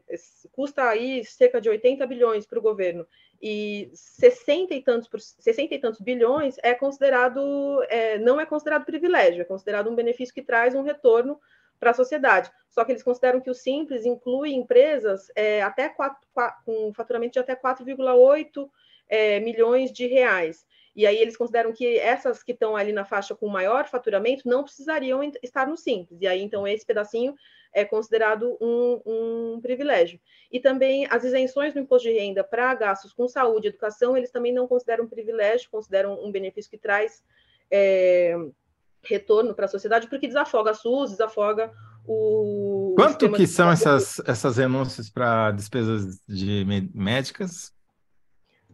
[0.53, 3.07] custa aí cerca de 80 bilhões para o governo,
[3.43, 9.43] e 60 e tantos, 60 e tantos bilhões é considerado, é, não é considerado privilégio,
[9.43, 11.41] é considerado um benefício que traz um retorno
[11.81, 12.53] para a sociedade.
[12.69, 17.33] Só que eles consideram que o Simples inclui empresas é, até 4, 4, com faturamento
[17.33, 18.71] de até 4,8
[19.09, 20.65] é, milhões de reais.
[20.95, 24.63] E aí eles consideram que essas que estão ali na faixa com maior faturamento não
[24.63, 26.21] precisariam estar no Simples.
[26.21, 27.35] E aí, então, esse pedacinho
[27.73, 30.21] é considerado um, um privilégio.
[30.51, 34.31] E também as isenções do imposto de renda para gastos com saúde e educação, eles
[34.31, 37.25] também não consideram um privilégio, consideram um benefício que traz
[37.71, 38.37] é,
[39.03, 41.73] retorno para a sociedade, porque desafoga a SUS, desafoga
[42.07, 42.95] o.
[42.97, 47.73] Quanto que são essas, essas renúncias para despesas de médicas?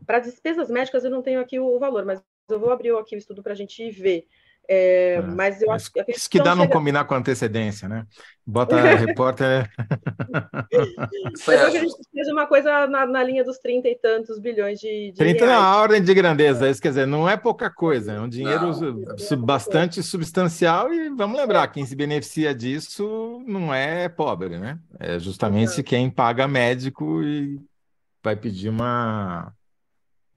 [0.09, 2.19] Para despesas médicas, eu não tenho aqui o valor, mas
[2.49, 4.27] eu vou abrir aqui o estudo para a gente ver.
[4.67, 6.03] É, é, mas eu acho que.
[6.09, 6.73] Isso que dá não chega...
[6.73, 8.07] combinar com antecedência, né?
[8.47, 9.71] Bota repórter.
[11.47, 14.79] Mas que a gente seja uma coisa na, na, linha dos 30 e tantos bilhões
[14.79, 15.13] de.
[15.13, 15.63] de 30 reais.
[15.63, 19.03] na ordem de grandeza, isso quer dizer, não é pouca coisa, é um dinheiro não,
[19.31, 24.79] é bastante substancial e vamos lembrar, quem se beneficia disso não é pobre, né?
[24.99, 27.61] É justamente quem paga médico e
[28.23, 29.53] vai pedir uma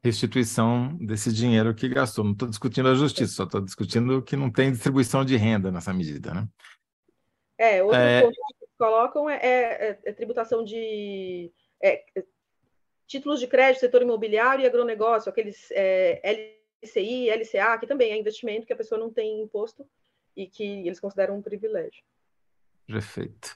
[0.04, 2.24] restituição desse dinheiro que gastou.
[2.24, 5.94] Não estou discutindo a justiça, só estou discutindo que não tem distribuição de renda nessa
[5.94, 6.48] medida, né?
[7.58, 8.22] É, outro é...
[8.22, 12.04] ponto que colocam é, é, é tributação de é,
[13.06, 18.66] títulos de crédito, setor imobiliário e agronegócio, aqueles é, LCI, LCA, que também é investimento
[18.66, 19.88] que a pessoa não tem imposto
[20.36, 22.04] e que eles consideram um privilégio.
[22.88, 23.56] Perfeito.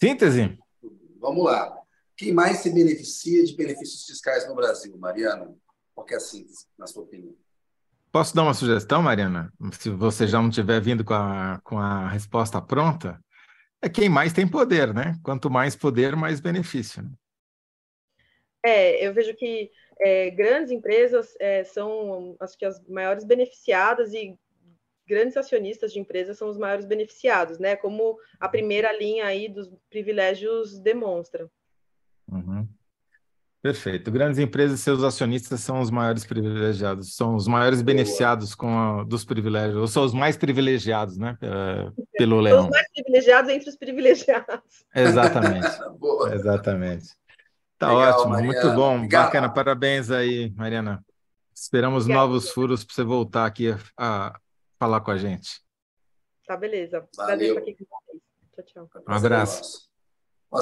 [0.00, 0.58] Síntese?
[1.18, 1.85] Vamos lá.
[2.16, 5.54] Quem mais se beneficia de benefícios fiscais no Brasil, Mariana?
[5.94, 7.36] Qual é a síntese, na sua opinião?
[8.10, 9.52] Posso dar uma sugestão, Mariana?
[9.72, 13.20] Se você já não tiver vindo com a, com a resposta pronta,
[13.82, 15.18] é quem mais tem poder, né?
[15.22, 17.02] Quanto mais poder, mais benefício.
[17.02, 17.10] Né?
[18.64, 24.34] É, eu vejo que é, grandes empresas é, são, acho que as maiores beneficiadas e
[25.06, 27.76] grandes acionistas de empresas são os maiores beneficiados, né?
[27.76, 31.50] Como a primeira linha aí dos privilégios demonstra.
[32.30, 32.68] Uhum.
[33.62, 34.12] Perfeito.
[34.12, 39.02] Grandes empresas e seus acionistas são os maiores privilegiados, são os maiores beneficiados com a,
[39.02, 41.36] dos privilégios, ou são os mais privilegiados, né?
[42.16, 42.58] Pelo leão.
[42.58, 44.84] São os mais privilegiados entre os privilegiados.
[44.94, 45.66] Exatamente.
[46.32, 47.08] Exatamente.
[47.76, 48.52] Tá Legal, ótimo, Mariana.
[48.52, 49.24] muito bom, Obrigado.
[49.24, 49.48] bacana.
[49.52, 51.04] Parabéns aí, Mariana.
[51.52, 52.22] Esperamos Obrigado.
[52.22, 54.40] novos furos para você voltar aqui a, a,
[54.78, 55.60] falar com a gente.
[56.46, 57.04] Tá, beleza.
[57.16, 57.60] Valeu.
[57.60, 59.02] Com Tchau, tchau.
[59.08, 59.85] Um abraço.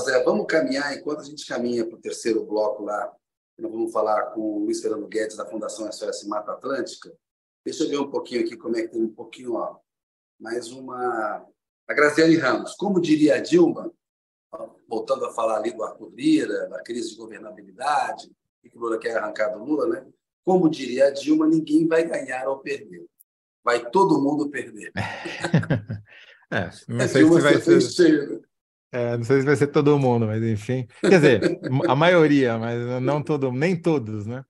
[0.01, 3.13] Zé, vamos caminhar, enquanto a gente caminha para o terceiro bloco lá,
[3.59, 7.13] nós vamos falar com o Luiz Fernando Guedes, da Fundação SOS Mata Atlântica.
[7.65, 9.77] Deixa eu ver um pouquinho aqui como é que tem um pouquinho, ó,
[10.39, 11.47] mais uma...
[11.87, 13.93] A Graziane Ramos, como diria a Dilma,
[14.89, 18.31] voltando a falar ali do Arthur Lira, da crise de governabilidade,
[18.63, 20.07] que o Lula quer arrancar do Lula, né?
[20.45, 23.05] Como diria a Dilma, ninguém vai ganhar ou perder.
[23.63, 24.93] Vai todo mundo perder.
[26.51, 27.81] é, não sei se vai ser...
[27.81, 28.45] Cheio,
[28.95, 30.87] é, não sei se vai ser todo mundo, mas enfim.
[31.01, 31.41] Quer dizer,
[31.89, 34.45] a maioria, mas não todo, nem todos, né?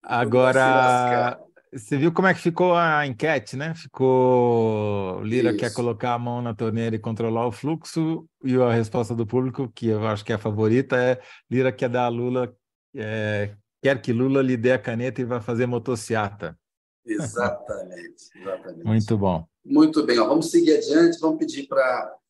[0.00, 1.36] Agora,
[1.72, 3.74] você viu como é que ficou a enquete, né?
[3.74, 5.58] Ficou Lira Isso.
[5.58, 9.68] quer colocar a mão na torneira e controlar o fluxo, e a resposta do público,
[9.74, 12.54] que eu acho que é a favorita, é Lira quer dar a Lula,
[12.94, 16.56] é, quer que Lula lhe dê a caneta e vai fazer motociata.
[17.04, 18.84] Exatamente, exatamente.
[18.84, 19.44] Muito bom.
[19.64, 22.21] Muito bem, ó, vamos seguir adiante, vamos pedir para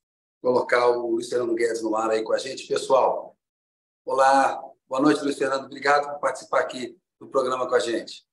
[0.42, 2.66] colocar o Luiz Fernando Guedes no ar aí com a gente.
[2.66, 3.36] Pessoal,
[4.04, 8.24] olá, boa noite, Luiz Fernando, obrigado por participar aqui do programa com a gente.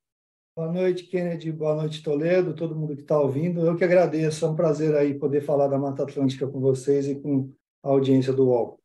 [0.58, 1.52] Boa noite, Kennedy.
[1.52, 3.65] Boa noite, Toledo, todo mundo que está ouvindo.
[3.65, 4.43] Eu que agradeço.
[4.43, 8.34] É um prazer aí poder falar da Mata Atlântica com vocês e com a audiência
[8.34, 8.78] do UOL.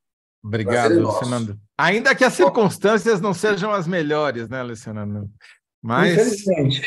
[0.44, 1.58] Obrigado, Luciano.
[1.76, 5.28] Ainda que as circunstâncias não sejam as melhores, né, Luciano?
[5.82, 6.12] Mas...
[6.12, 6.82] Infelizmente,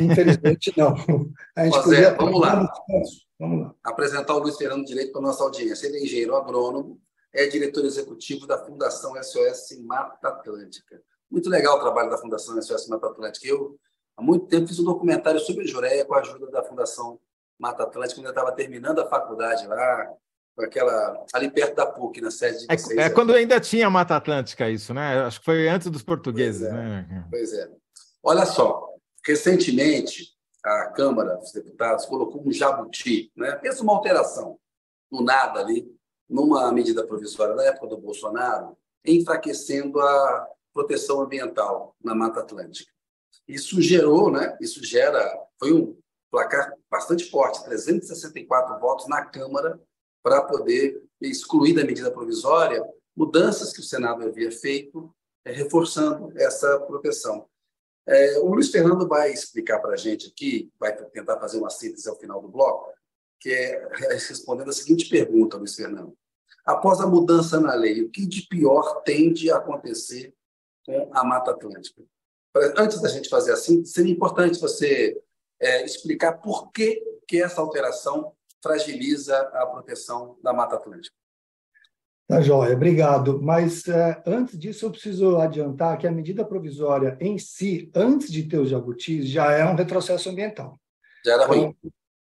[0.00, 0.94] infelizmente não.
[1.54, 2.14] A gente podia...
[2.14, 2.72] vamos lá.
[3.40, 3.74] Vamos lá.
[3.82, 5.86] Apresentar o Luiz Fernando Direito para a nossa audiência.
[5.86, 7.00] Ele é engenheiro agrônomo,
[7.32, 11.02] é diretor executivo da Fundação SOS Mata Atlântica.
[11.30, 13.48] Muito legal o trabalho da Fundação SOS Mata Atlântica.
[13.48, 13.78] Eu
[14.14, 17.18] há muito tempo fiz um documentário sobre Jureia com a ajuda da Fundação
[17.58, 20.12] Mata Atlântica, quando eu estava terminando a faculdade lá,
[20.54, 22.98] com aquela ali perto da PUC, na sede de é, vocês.
[22.98, 25.20] É, é quando ainda tinha Mata Atlântica isso, né?
[25.20, 27.26] Acho que foi antes dos portugueses, pois é, né?
[27.30, 27.70] Pois é.
[28.22, 28.86] Olha só,
[29.26, 33.52] recentemente a Câmara dos Deputados colocou um jabuti, né?
[33.56, 34.58] Pensa uma alteração
[35.10, 35.90] do nada ali,
[36.28, 42.92] numa medida provisória da época do Bolsonaro, enfraquecendo a proteção ambiental na Mata Atlântica.
[43.48, 44.56] Isso gerou, né?
[44.60, 45.20] Isso gera,
[45.58, 45.98] foi um
[46.30, 49.80] placar bastante forte, 364 votos na Câmara
[50.22, 52.82] para poder excluir da medida provisória
[53.16, 55.12] mudanças que o Senado havia feito,
[55.44, 57.49] é, reforçando essa proteção.
[58.10, 62.08] É, o Luiz Fernando vai explicar para a gente aqui, vai tentar fazer uma síntese
[62.08, 62.92] ao final do bloco,
[63.38, 66.12] que é respondendo a seguinte pergunta, Luiz Fernando.
[66.66, 70.34] Após a mudança na lei, o que de pior tende a acontecer
[70.84, 72.02] com a Mata Atlântica?
[72.76, 75.16] antes da gente fazer assim, seria importante você
[75.60, 81.14] é, explicar por que, que essa alteração fragiliza a proteção da Mata Atlântica.
[82.30, 83.40] Tá joia, obrigado.
[83.42, 88.44] Mas é, antes disso, eu preciso adiantar que a medida provisória em si, antes de
[88.44, 90.78] ter os jabutis, já é um retrocesso ambiental.
[91.24, 91.74] Já era ruim.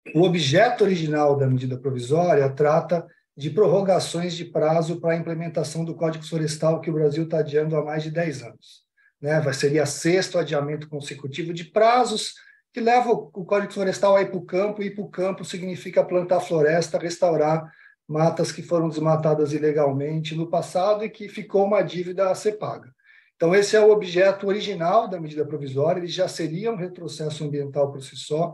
[0.07, 3.05] Então, o objeto original da medida provisória trata
[3.37, 7.75] de prorrogações de prazo para a implementação do Código Florestal que o Brasil está adiando
[7.77, 9.39] há mais de 10 anos né?
[9.39, 12.33] Vai seria sexto adiamento consecutivo de prazos
[12.73, 15.43] que leva o Código Florestal a ir para o campo, e ir para o campo
[15.43, 17.69] significa plantar floresta, restaurar
[18.11, 22.93] matas que foram desmatadas ilegalmente no passado e que ficou uma dívida a ser paga.
[23.35, 27.91] Então, esse é o objeto original da medida provisória, ele já seria um retrocesso ambiental
[27.91, 28.53] por si só,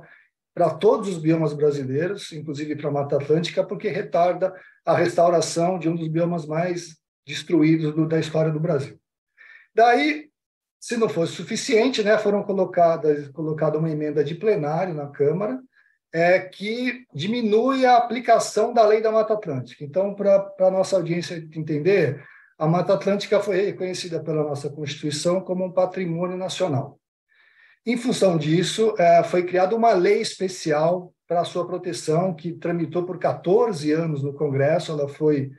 [0.54, 4.54] para todos os biomas brasileiros, inclusive para a Mata Atlântica, porque retarda
[4.86, 8.98] a restauração de um dos biomas mais destruídos do, da história do Brasil.
[9.76, 10.30] Daí,
[10.80, 15.60] se não fosse suficiente, né, foram colocadas colocada uma emenda de plenário na Câmara
[16.13, 19.84] é, que diminui a aplicação da lei da Mata Atlântica.
[19.84, 22.24] Então, para a nossa audiência entender,
[22.58, 27.00] a Mata Atlântica foi reconhecida pela nossa Constituição como um patrimônio nacional.
[27.86, 33.06] Em função disso, é, foi criada uma lei especial para a sua proteção, que tramitou
[33.06, 35.52] por 14 anos no Congresso, ela foi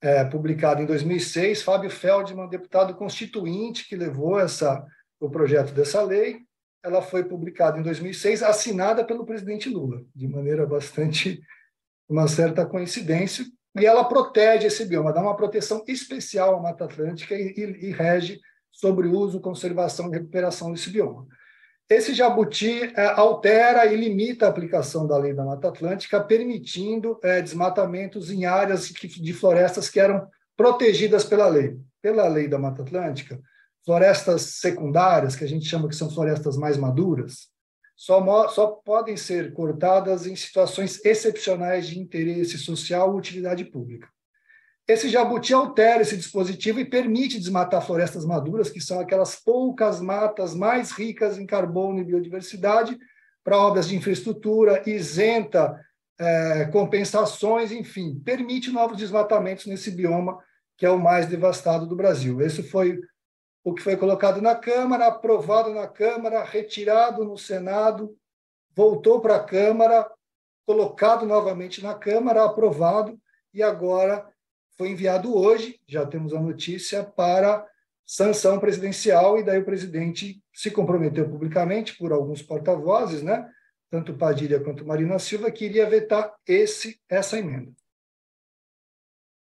[0.00, 1.62] é, publicada em 2006.
[1.62, 4.84] Fábio Feldman, deputado constituinte, que levou essa,
[5.18, 6.40] o projeto dessa lei.
[6.82, 11.40] Ela foi publicada em 2006, assinada pelo presidente Lula, de maneira bastante,
[12.08, 13.44] uma certa coincidência.
[13.78, 17.92] E ela protege esse bioma, dá uma proteção especial à Mata Atlântica e, e, e
[17.92, 18.40] rege
[18.72, 21.26] sobre o uso, conservação e recuperação desse bioma.
[21.88, 27.40] Esse jabuti é, altera e limita a aplicação da lei da Mata Atlântica, permitindo é,
[27.40, 31.78] desmatamentos em áreas que, de florestas que eram protegidas pela lei.
[32.02, 33.40] Pela lei da Mata Atlântica,
[33.86, 37.48] florestas secundárias, que a gente chama que são florestas mais maduras,
[37.96, 44.08] só, só podem ser cortadas em situações excepcionais de interesse social ou utilidade pública.
[44.86, 50.54] Esse jabuti altera esse dispositivo e permite desmatar florestas maduras, que são aquelas poucas matas
[50.54, 52.98] mais ricas em carbono e biodiversidade,
[53.42, 55.80] para obras de infraestrutura, isenta
[56.18, 60.38] é, compensações, enfim, permite novos desmatamentos nesse bioma
[60.76, 62.40] que é o mais devastado do Brasil.
[62.40, 63.00] Esse foi
[63.66, 68.16] o que foi colocado na Câmara, aprovado na Câmara, retirado no Senado,
[68.76, 70.08] voltou para a Câmara,
[70.64, 73.20] colocado novamente na Câmara, aprovado,
[73.52, 74.24] e agora
[74.78, 77.66] foi enviado hoje, já temos a notícia, para
[78.06, 83.50] sanção presidencial, e daí o presidente se comprometeu publicamente por alguns porta-vozes, né?
[83.90, 87.72] tanto Padilha quanto Marina Silva, que iria vetar esse, essa emenda.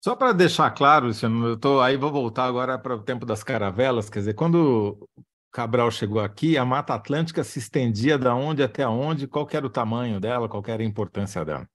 [0.05, 3.43] Só para deixar claro, Luciano, eu tô aí vou voltar agora para o tempo das
[3.43, 5.09] caravelas, quer dizer, quando
[5.51, 9.69] Cabral chegou aqui, a Mata Atlântica se estendia da onde até onde, qual era o
[9.69, 11.67] tamanho dela, qual era a importância dela?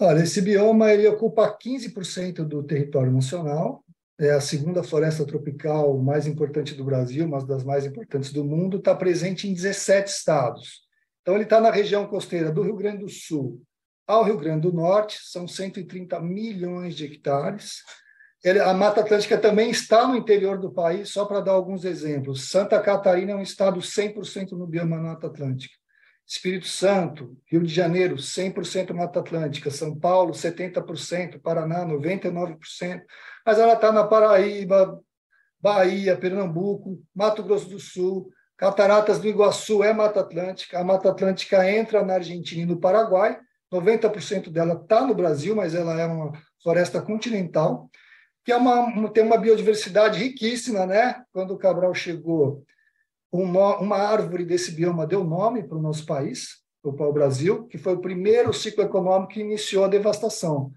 [0.00, 3.82] Olha, esse bioma ele ocupa 15% do território nacional,
[4.16, 8.76] é a segunda floresta tropical mais importante do Brasil, uma das mais importantes do mundo,
[8.76, 10.82] está presente em 17 estados.
[11.20, 13.60] Então, ele está na região costeira do Rio Grande do Sul
[14.10, 17.82] ao Rio Grande do Norte, são 130 milhões de hectares.
[18.64, 22.50] A Mata Atlântica também está no interior do país, só para dar alguns exemplos.
[22.50, 25.74] Santa Catarina é um estado 100% no bioma Mata Atlântica.
[26.26, 33.02] Espírito Santo, Rio de Janeiro, 100% Mata Atlântica, São Paulo, 70%, Paraná, 99%,
[33.44, 35.00] mas ela está na Paraíba,
[35.60, 41.68] Bahia, Pernambuco, Mato Grosso do Sul, Cataratas do Iguaçu é Mata Atlântica, a Mata Atlântica
[41.70, 43.38] entra na Argentina e no Paraguai,
[43.72, 47.88] 90% dela está no Brasil, mas ela é uma floresta continental,
[48.44, 51.22] que é uma, tem uma biodiversidade riquíssima, né?
[51.32, 52.64] Quando o Cabral chegou,
[53.30, 57.78] uma, uma árvore desse bioma deu nome para o nosso país, para o Brasil, que
[57.78, 60.72] foi o primeiro ciclo econômico que iniciou a devastação.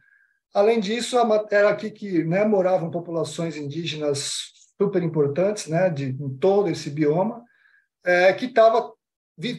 [0.54, 1.18] Além disso,
[1.50, 7.44] era aqui que né, moravam populações indígenas super importantes, né, de em todo esse bioma,
[8.06, 8.92] é, que estava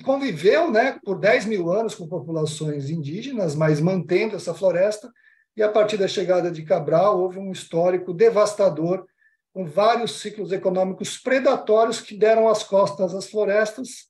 [0.03, 5.11] conviveu né, por 10 mil anos com populações indígenas, mas mantendo essa floresta,
[5.57, 9.07] e a partir da chegada de Cabral houve um histórico devastador
[9.53, 14.09] com vários ciclos econômicos predatórios que deram as costas às florestas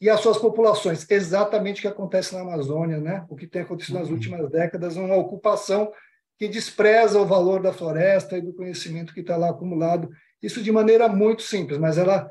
[0.00, 1.08] e às suas populações.
[1.10, 3.24] Exatamente o que acontece na Amazônia, né?
[3.28, 4.14] O que tem acontecido nas uhum.
[4.14, 5.92] últimas décadas, uma ocupação
[6.38, 10.08] que despreza o valor da floresta e do conhecimento que está lá acumulado.
[10.42, 12.30] Isso de maneira muito simples, mas ela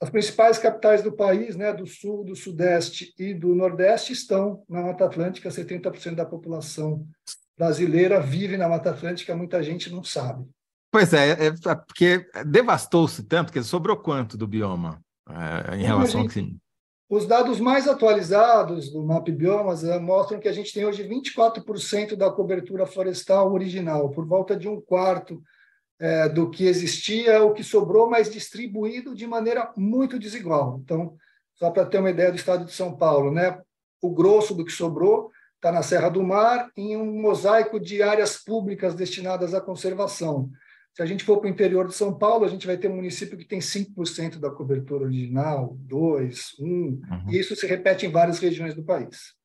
[0.00, 4.82] as principais capitais do país, né, do sul, do sudeste e do nordeste, estão na
[4.82, 5.48] Mata Atlântica.
[5.48, 7.04] 70% da população
[7.56, 10.46] brasileira vive na Mata Atlântica, muita gente não sabe.
[10.90, 16.22] Pois é, é, é porque devastou-se tanto que sobrou quanto do bioma é, em relação
[16.22, 16.56] a que...
[17.10, 22.14] Os dados mais atualizados do MAP Biomas é, mostram que a gente tem hoje 24%
[22.14, 25.42] da cobertura florestal original, por volta de um quarto
[26.00, 30.80] é, do que existia, o que sobrou, mas distribuído de maneira muito desigual.
[30.84, 31.16] Então,
[31.54, 33.60] só para ter uma ideia do estado de São Paulo, né?
[34.00, 38.36] o grosso do que sobrou está na Serra do Mar, em um mosaico de áreas
[38.36, 40.50] públicas destinadas à conservação.
[40.94, 42.96] Se a gente for para o interior de São Paulo, a gente vai ter um
[42.96, 47.00] município que tem 5% da cobertura original, 2%, 1%, uhum.
[47.28, 49.37] e isso se repete em várias regiões do país.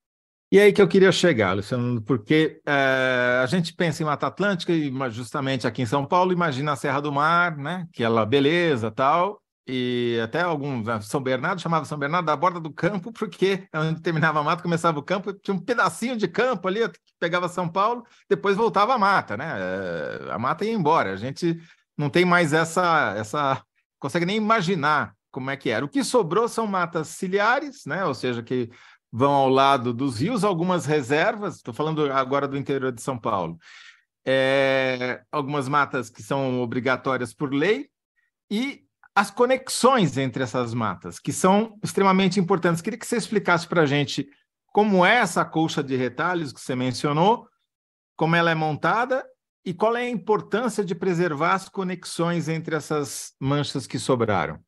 [0.54, 4.72] E aí que eu queria chegar, Luciano, porque é, a gente pensa em Mata Atlântica,
[4.72, 7.88] e justamente aqui em São Paulo, imagina a Serra do Mar, né?
[7.92, 12.60] Que ela, beleza, tal, e até alguns, né, São Bernardo chamava São Bernardo da borda
[12.60, 16.68] do campo, porque onde terminava a mata, começava o campo, tinha um pedacinho de campo
[16.68, 19.56] ali, que pegava São Paulo, depois voltava a mata, né?
[19.58, 21.60] É, a mata ia embora, a gente
[21.98, 23.60] não tem mais essa, essa,
[23.98, 25.84] consegue nem imaginar como é que era.
[25.84, 28.06] O que sobrou são matas ciliares, né?
[28.06, 28.70] Ou seja, que
[29.16, 33.60] vão ao lado dos rios, algumas reservas, estou falando agora do interior de São Paulo,
[34.26, 37.90] é, algumas matas que são obrigatórias por lei,
[38.50, 38.82] e
[39.16, 42.82] as conexões entre essas matas, que são extremamente importantes.
[42.82, 44.28] Queria que você explicasse para a gente
[44.74, 47.48] como é essa colcha de retalhos que você mencionou,
[48.16, 49.24] como ela é montada
[49.66, 54.60] E qual é a importância de preservar as conexões entre essas manchas que sobraram?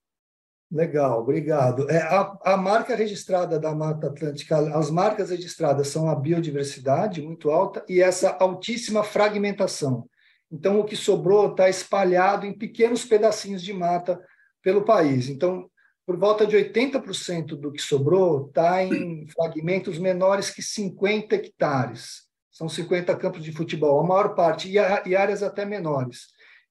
[0.71, 1.89] Legal, obrigado.
[1.89, 7.51] É, a, a, marca registrada da Mata Atlântica, as marcas registradas são a biodiversidade muito
[7.51, 10.09] alta e essa altíssima fragmentação.
[10.51, 14.19] Então, o que sobrou está espalhado em pequenos pedacinhos de mata
[14.61, 15.29] pelo país.
[15.29, 15.69] Então,
[16.05, 22.25] por volta de 80% do que sobrou está em fragmentos menores que 50 hectares.
[22.51, 26.27] São 50 campos de futebol, a maior parte, e, a, e áreas até menores.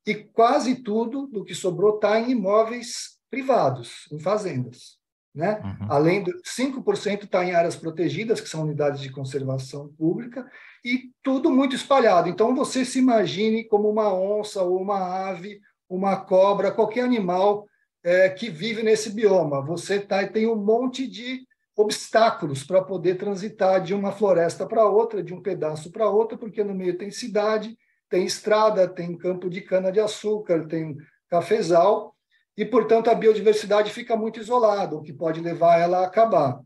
[0.07, 4.97] E quase tudo do que sobrou está em imóveis privados, em fazendas.
[5.35, 5.61] Né?
[5.65, 5.87] Uhum.
[5.91, 10.49] Além de 5% está em áreas protegidas, que são unidades de conservação pública,
[10.85, 12.29] e tudo muito espalhado.
[12.29, 17.67] Então, você se imagine como uma onça ou uma ave, uma cobra, qualquer animal
[18.05, 19.61] é, que vive nesse bioma.
[19.63, 21.45] Você tá, tem um monte de
[21.77, 26.63] obstáculos para poder transitar de uma floresta para outra, de um pedaço para outro, porque
[26.63, 27.77] no meio tem cidade,
[28.09, 30.97] tem estrada, tem campo de cana-de-açúcar, tem
[31.29, 32.14] cafezal,
[32.57, 36.61] e, portanto, a biodiversidade fica muito isolada, o que pode levar ela a acabar.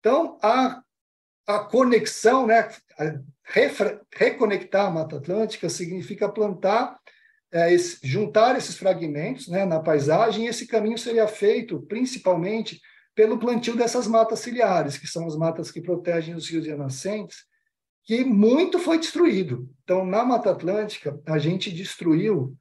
[0.00, 0.80] Então, a,
[1.46, 2.68] a conexão, né,
[2.98, 3.20] a
[4.14, 6.98] reconectar a Mata Atlântica significa plantar
[7.52, 12.80] é, esse, juntar esses fragmentos né, na paisagem, e esse caminho seria feito principalmente
[13.14, 16.78] pelo plantio dessas matas ciliares, que são as matas que protegem os rios e as
[16.78, 17.38] nascentes,
[18.04, 19.68] que muito foi destruído.
[19.82, 22.56] Então, na Mata Atlântica, a gente destruiu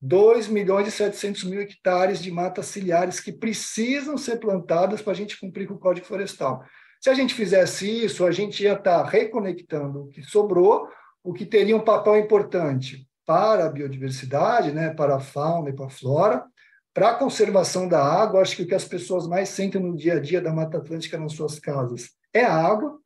[0.00, 5.16] 2 milhões e 700 mil hectares de matas ciliares que precisam ser plantadas para a
[5.16, 6.64] gente cumprir com o Código Florestal.
[7.00, 10.88] Se a gente fizesse isso, a gente ia estar reconectando o que sobrou,
[11.22, 15.86] o que teria um papel importante para a biodiversidade, né, para a fauna e para
[15.86, 16.44] a flora,
[16.92, 20.14] para a conservação da água, acho que o que as pessoas mais sentem no dia
[20.14, 22.98] a dia da Mata Atlântica nas suas casas é a água.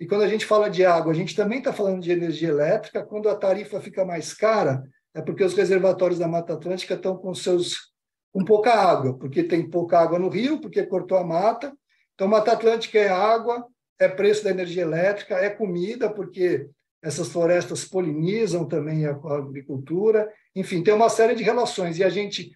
[0.00, 3.04] E quando a gente fala de água, a gente também está falando de energia elétrica.
[3.04, 4.82] Quando a tarifa fica mais cara,
[5.14, 7.88] é porque os reservatórios da Mata Atlântica estão com seus
[8.32, 11.72] com pouca água, porque tem pouca água no rio, porque cortou a mata.
[12.14, 13.66] Então, Mata Atlântica é água,
[13.98, 16.68] é preço da energia elétrica, é comida, porque
[17.02, 21.98] essas florestas polinizam também a, agricultura, enfim, tem uma série de relações.
[21.98, 22.50] E a gente,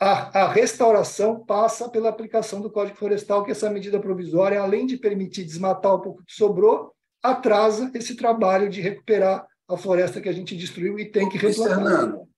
[0.00, 4.96] a, a, restauração passa pela aplicação do Código Florestal, que essa medida provisória, além de
[4.96, 10.32] permitir desmatar o pouco que sobrou, atrasa esse trabalho de recuperar a floresta que a
[10.32, 11.76] gente destruiu e tem que replantar.
[11.76, 12.28] Fernando,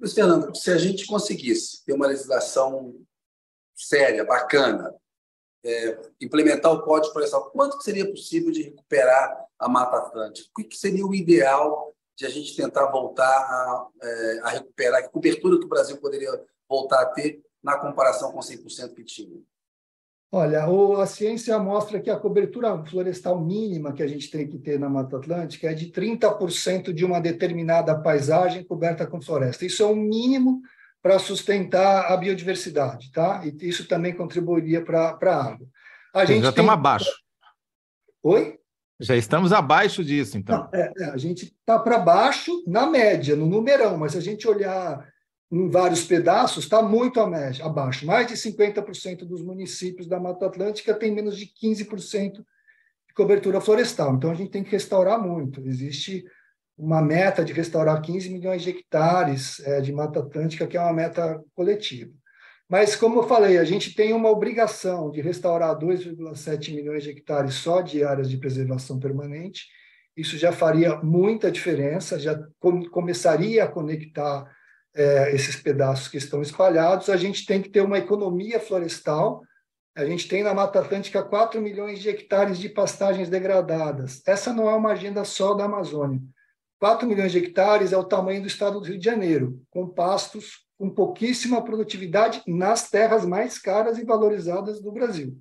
[0.00, 2.94] Luiz Fernando, se a gente conseguisse ter uma legislação
[3.74, 4.94] séria, bacana,
[5.64, 10.48] é, implementar o Código Florestal, quanto seria possível de recuperar a Mata Atlântica?
[10.58, 15.02] O que seria o ideal de a gente tentar voltar a, é, a recuperar?
[15.02, 16.30] Que cobertura que o Brasil poderia
[16.68, 19.40] voltar a ter na comparação com 100% que tinha?
[20.34, 24.78] Olha, a ciência mostra que a cobertura florestal mínima que a gente tem que ter
[24.78, 29.66] na Mata Atlântica é de 30% de uma determinada paisagem coberta com floresta.
[29.66, 30.62] Isso é o mínimo
[31.02, 33.42] para sustentar a biodiversidade, tá?
[33.44, 35.66] E isso também contribuiria para a água.
[36.14, 36.78] A gente já estamos tem...
[36.78, 37.12] abaixo.
[38.22, 38.58] Oi?
[38.98, 40.60] Já estamos abaixo disso, então.
[40.72, 44.22] Não, é, é, a gente está para baixo na média, no numerão, mas se a
[44.22, 45.06] gente olhar
[45.52, 48.06] em vários pedaços, está muito abaixo.
[48.06, 54.14] Mais de 50% dos municípios da Mata Atlântica tem menos de 15% de cobertura florestal.
[54.14, 55.60] Então, a gente tem que restaurar muito.
[55.66, 56.24] Existe
[56.76, 60.94] uma meta de restaurar 15 milhões de hectares é, de Mata Atlântica, que é uma
[60.94, 62.10] meta coletiva.
[62.66, 67.56] Mas, como eu falei, a gente tem uma obrigação de restaurar 2,7 milhões de hectares
[67.56, 69.66] só de áreas de preservação permanente.
[70.16, 74.50] Isso já faria muita diferença, já com, começaria a conectar
[74.94, 77.08] é, esses pedaços que estão espalhados.
[77.08, 79.42] A gente tem que ter uma economia florestal.
[79.96, 84.22] A gente tem na Mata Atlântica 4 milhões de hectares de pastagens degradadas.
[84.26, 86.20] Essa não é uma agenda só da Amazônia.
[86.80, 90.66] 4 milhões de hectares é o tamanho do estado do Rio de Janeiro, com pastos
[90.82, 95.38] com pouquíssima produtividade nas terras mais caras e valorizadas do Brasil.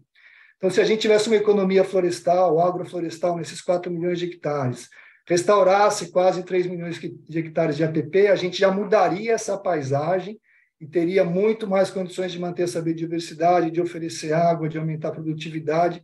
[0.58, 4.88] Então, se a gente tivesse uma economia florestal, agroflorestal, nesses 4 milhões de hectares,
[5.28, 10.40] restaurasse quase 3 milhões de hectares de APP, a gente já mudaria essa paisagem
[10.80, 15.14] e teria muito mais condições de manter essa biodiversidade, de oferecer água, de aumentar a
[15.14, 16.02] produtividade,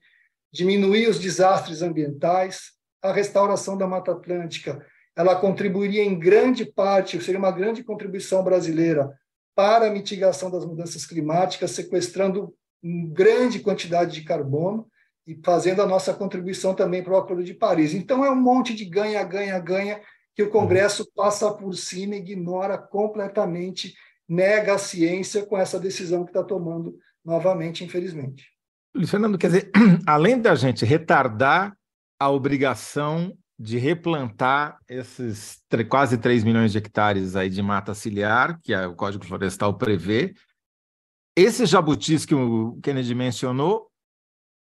[0.51, 4.85] diminuir os desastres ambientais, a restauração da Mata Atlântica
[5.17, 9.11] ela contribuiria em grande parte, seria uma grande contribuição brasileira
[9.55, 12.53] para a mitigação das mudanças climáticas, sequestrando
[13.11, 14.87] grande quantidade de carbono
[15.27, 17.93] e fazendo a nossa contribuição também para o Acordo de Paris.
[17.93, 19.99] Então, é um monte de ganha, ganha, ganha
[20.33, 23.93] que o Congresso passa por cima, ignora completamente,
[24.27, 28.45] nega a ciência com essa decisão que está tomando novamente, infelizmente.
[29.05, 29.71] Fernando, quer dizer,
[30.07, 31.75] além da gente retardar
[32.19, 38.75] a obrigação de replantar esses quase 3 milhões de hectares aí de mata ciliar, que
[38.75, 40.33] o Código Florestal prevê.
[41.35, 43.89] Esses jabutis que o Kennedy mencionou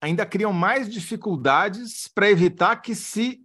[0.04, 3.42] ainda criam mais dificuldades para evitar que se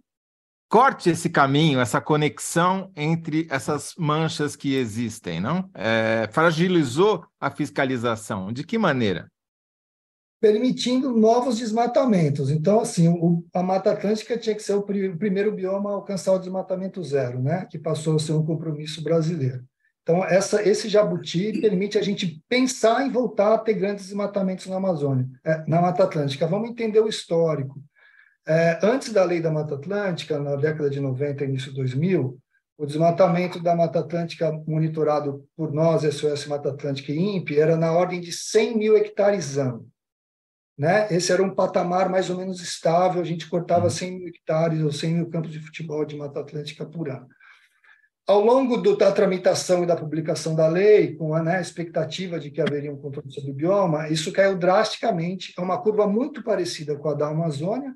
[0.67, 5.69] corte esse caminho, essa conexão entre essas manchas que existem, não?
[5.73, 8.51] É, fragilizou a fiscalização.
[8.51, 9.31] De que maneira?
[10.41, 12.49] permitindo novos desmatamentos.
[12.49, 16.31] Então, assim, o, a Mata Atlântica tinha que ser o, o, primeiro bioma a alcançar
[16.31, 17.65] o desmatamento zero, né?
[17.69, 19.65] que passou a ser um compromisso brasileiro.
[20.09, 24.77] Então, essa, esse jabuti permite a gente pensar em voltar a ter grandes desmatamentos na
[24.77, 26.47] Amazônia, é, na Mata Atlântica.
[26.47, 27.79] Vamos entender o histórico.
[28.47, 32.39] É, antes da lei da Mata Atlântica, na década de 90 início de 2000,
[32.75, 37.91] o desmatamento da Mata Atlântica monitorado por nós, SOS Mata Atlântica e INPE, era na
[37.91, 39.87] ordem de 100 mil hectares ano.
[40.75, 41.07] Né?
[41.11, 44.17] Esse era um patamar mais ou menos estável, a gente cortava 100 uhum.
[44.17, 47.27] mil hectares ou 100 mil campos de futebol de Mata Atlântica por ano.
[48.29, 52.51] Ao longo do, da tramitação e da publicação da lei, com a né, expectativa de
[52.51, 56.95] que haveria um controle sobre o bioma, isso caiu drasticamente, é uma curva muito parecida
[56.95, 57.91] com a da Amazônia.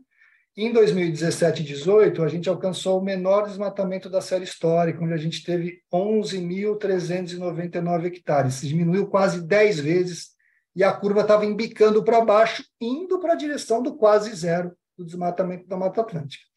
[0.57, 5.17] Em 2017 e 2018, a gente alcançou o menor desmatamento da série histórica, onde a
[5.17, 10.29] gente teve 11.399 hectares, diminuiu quase 10 vezes
[10.75, 15.05] e a curva estava embicando para baixo, indo para a direção do quase zero do
[15.05, 16.52] desmatamento da Mata Atlântica.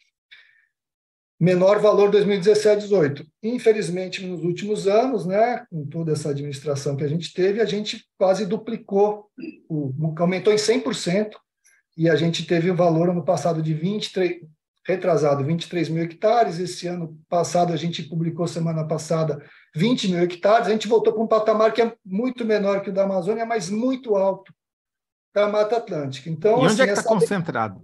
[1.39, 3.27] Menor valor 2017-18.
[3.43, 8.07] Infelizmente, nos últimos anos, né, com toda essa administração que a gente teve, a gente
[8.19, 9.27] quase duplicou,
[9.69, 11.33] o, aumentou em 100%,
[11.97, 14.41] e a gente teve o um valor ano passado de 23,
[14.87, 16.59] retrasado, 23 mil hectares.
[16.59, 19.43] Esse ano passado, a gente publicou semana passada
[19.75, 22.93] 20 mil hectares, a gente voltou para um patamar que é muito menor que o
[22.93, 24.55] da Amazônia, mas muito alto
[25.35, 26.31] da Mata Atlântica.
[26.31, 27.83] Então, e onde assim, é que está concentrado?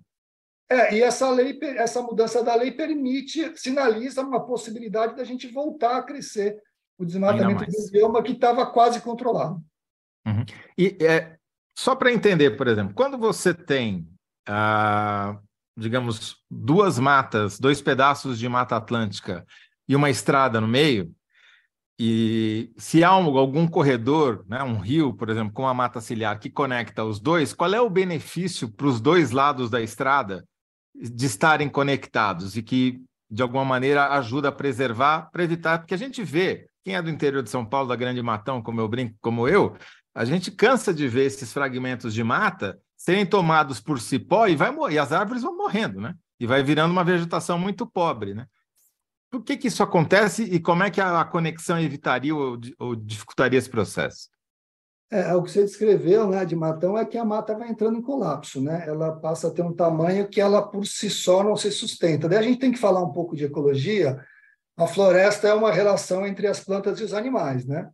[0.72, 5.98] É, e essa lei, essa mudança da lei permite, sinaliza uma possibilidade da gente voltar
[5.98, 6.58] a crescer
[6.98, 9.62] o desmatamento do bioma que estava quase controlado.
[10.26, 10.44] Uhum.
[10.78, 11.36] E é,
[11.76, 14.08] só para entender, por exemplo, quando você tem,
[14.48, 15.38] ah,
[15.76, 19.44] digamos, duas matas, dois pedaços de Mata Atlântica
[19.86, 21.14] e uma estrada no meio,
[22.00, 26.48] e se há algum corredor, né, um rio, por exemplo, com a mata ciliar que
[26.48, 30.42] conecta os dois, qual é o benefício para os dois lados da estrada
[30.95, 35.99] de estarem conectados e que, de alguma maneira, ajuda a preservar, para evitar, porque a
[35.99, 39.16] gente vê, quem é do interior de São Paulo, da Grande Matão, como eu brinco,
[39.20, 39.76] como eu,
[40.14, 44.72] a gente cansa de ver esses fragmentos de mata serem tomados por cipó e, vai,
[44.90, 46.14] e as árvores vão morrendo, né?
[46.38, 48.47] E vai virando uma vegetação muito pobre, né?
[49.30, 53.59] Por que, que isso acontece e como é que a, conexão evitaria ou, ou dificultaria
[53.59, 54.28] esse processo?
[55.12, 58.02] É, o que você descreveu né, de matão é que a mata vai entrando em
[58.02, 58.82] colapso, né?
[58.86, 62.26] ela passa a ter um tamanho que ela por si só não se sustenta.
[62.26, 64.24] Daí a gente tem que falar um pouco de ecologia.
[64.74, 67.66] A floresta é uma relação entre as plantas e os animais.
[67.66, 67.90] Né?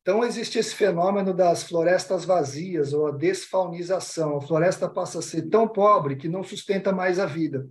[0.00, 4.36] Então, existe esse fenômeno das florestas vazias ou a desfaunização.
[4.36, 7.68] A floresta passa a ser tão pobre que não sustenta mais a vida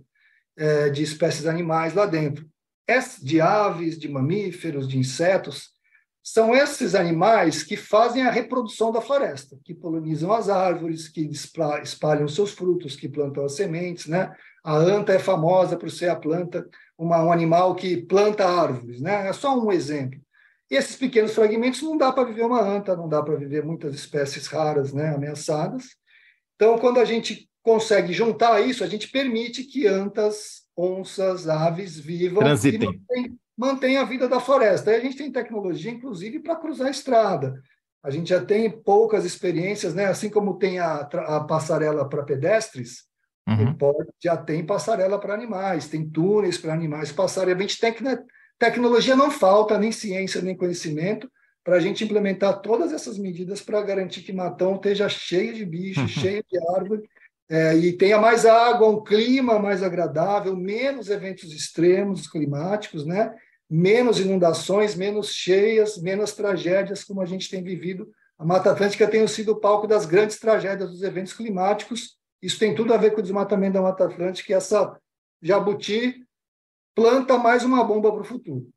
[0.58, 2.46] é, de espécies animais lá dentro
[3.22, 5.70] de aves, de mamíferos, de insetos,
[6.22, 11.22] são esses animais que fazem a reprodução da floresta, que polinizam as árvores, que
[11.82, 14.34] espalham seus frutos, que plantam as sementes, né?
[14.62, 16.68] A anta é famosa por ser a planta,
[16.98, 19.28] uma, um animal que planta árvores, né?
[19.28, 20.20] É só um exemplo.
[20.70, 24.46] Esses pequenos fragmentos não dá para viver uma anta, não dá para viver muitas espécies
[24.46, 25.96] raras, né, ameaçadas.
[26.54, 32.38] Então, quando a gente consegue juntar isso, a gente permite que antas onças, aves vivam
[32.38, 32.82] Transitem.
[32.82, 34.90] e mantém, mantém a vida da floresta.
[34.90, 37.62] Aí a gente tem tecnologia, inclusive, para cruzar a estrada.
[38.02, 40.06] A gente já tem poucas experiências, né?
[40.06, 43.04] assim como tem a, a passarela para pedestres,
[43.46, 43.76] uhum.
[44.18, 47.52] já tem passarela para animais, tem túneis para animais passarem.
[47.54, 48.18] A gente tem que, né?
[48.58, 51.30] tecnologia não falta, nem ciência, nem conhecimento,
[51.62, 56.04] para a gente implementar todas essas medidas para garantir que Matão esteja cheio de bichos,
[56.04, 56.22] uhum.
[56.22, 57.02] cheio de árvore,
[57.50, 63.34] é, e tenha mais água, um clima mais agradável, menos eventos extremos climáticos, né?
[63.70, 68.10] Menos inundações, menos cheias, menos tragédias, como a gente tem vivido.
[68.36, 72.18] A Mata Atlântica tem sido o palco das grandes tragédias dos eventos climáticos.
[72.42, 74.98] Isso tem tudo a ver com o desmatamento da Mata Atlântica e essa
[75.40, 76.26] jabuti
[76.94, 78.68] planta mais uma bomba para o futuro.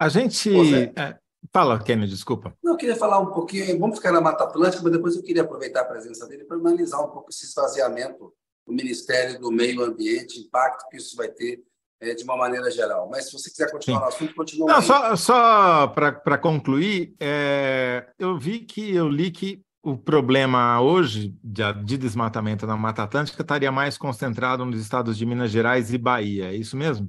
[0.00, 0.50] A gente.
[0.96, 1.18] É,
[1.52, 2.56] Fala, Kennedy, desculpa.
[2.62, 5.42] Não, eu queria falar um pouquinho, vamos ficar na Mata Atlântica, mas depois eu queria
[5.42, 8.32] aproveitar a presença dele para analisar um pouco esse esvaziamento
[8.66, 11.62] do Ministério do Meio Ambiente, impacto que isso vai ter
[12.00, 13.08] é, de uma maneira geral.
[13.10, 14.04] Mas se você quiser continuar Sim.
[14.04, 14.66] no assunto, continua.
[14.68, 21.32] Não, só só para concluir, é, eu vi que eu li que o problema hoje
[21.42, 25.98] de, de, desmatamento na Mata Atlântica estaria mais concentrado nos estados de Minas Gerais e
[25.98, 27.08] Bahia, é isso mesmo?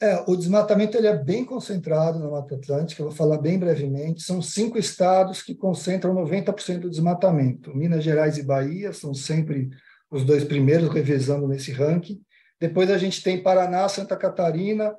[0.00, 4.22] É, o desmatamento ele é bem concentrado na Mata Atlântica, eu vou falar bem brevemente.
[4.22, 7.74] São cinco estados que concentram 90% do desmatamento.
[7.76, 9.68] Minas Gerais e Bahia são sempre
[10.10, 12.20] os dois primeiros, revezando nesse ranking.
[12.60, 14.96] Depois a gente tem Paraná, Santa Catarina,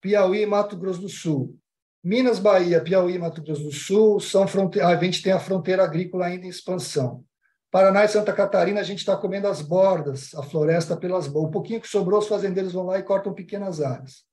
[0.00, 1.56] Piauí e Mato Grosso do Sul.
[2.02, 4.80] Minas, Bahia, Piauí Mato Grosso do Sul são fronte...
[4.80, 7.24] a gente tem a fronteira agrícola ainda em expansão.
[7.70, 11.50] Paraná e Santa Catarina, a gente está comendo as bordas, a floresta pelas bordas.
[11.50, 14.24] O pouquinho que sobrou, os fazendeiros vão lá e cortam pequenas áreas.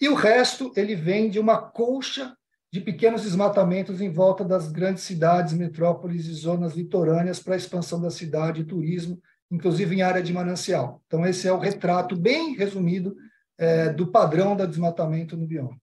[0.00, 2.32] E o resto, ele vem de uma colcha
[2.72, 8.00] de pequenos desmatamentos em volta das grandes cidades, metrópoles e zonas litorâneas para a expansão
[8.00, 9.20] da cidade turismo,
[9.50, 11.02] inclusive em área de manancial.
[11.06, 13.16] Então, esse é o retrato bem resumido
[13.56, 15.76] é, do padrão da desmatamento no bioma.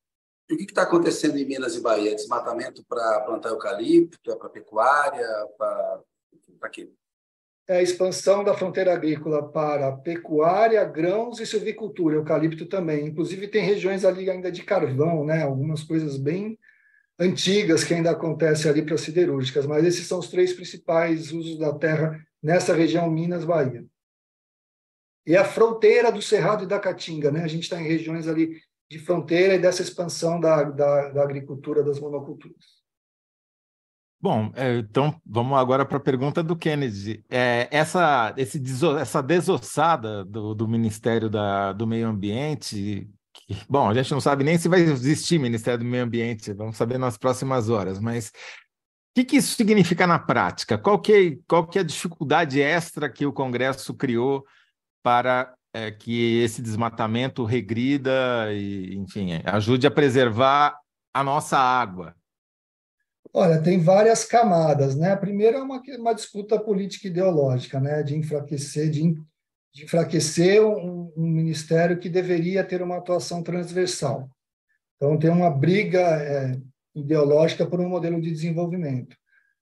[0.49, 2.16] E o que está acontecendo em Minas e Bahia?
[2.16, 6.89] Desmatamento para plantar eucalipto, é para pecuária, para quê?
[7.68, 13.07] É a expansão da fronteira agrícola para pecuária, grãos e silvicultura, eucalipto também.
[13.07, 15.41] Inclusive, tem regiões ali ainda de carvão, né?
[15.41, 16.59] algumas coisas bem
[17.18, 21.74] antigas que ainda acontecem ali para siderúrgicas, mas esses são os três principais usos da
[21.74, 23.83] terra nessa região Minas-Bahia.
[25.25, 27.43] E a fronteira do Cerrado e da Caatinga, né?
[27.43, 31.83] A gente está em regiões ali de fronteira e dessa expansão da, da, da agricultura,
[31.83, 32.63] das monoculturas.
[34.21, 37.25] Bom, é, então vamos agora para a pergunta do Kennedy.
[37.27, 38.61] É, essa, esse,
[39.01, 44.43] essa desossada do, do Ministério da, do Meio Ambiente, que, bom, a gente não sabe
[44.43, 48.31] nem se vai existir Ministério do Meio Ambiente, vamos saber nas próximas horas, mas
[49.16, 50.78] que, que isso significa na prática?
[50.78, 54.45] Qual que, qual que é a dificuldade extra que o Congresso criou
[55.01, 60.78] para é, que esse desmatamento regrida e, enfim, ajude a preservar
[61.13, 62.13] a nossa água?
[63.34, 65.13] Olha, tem várias camadas, né?
[65.13, 68.03] A primeira é uma, uma disputa política ideológica, né?
[68.03, 69.13] De enfraquecer, de,
[69.74, 74.30] de enfraquecer um, um, ministério que deveria ter uma atuação transversal.
[74.97, 76.57] Então, tem uma briga é,
[76.95, 79.15] ideológica por um modelo de desenvolvimento.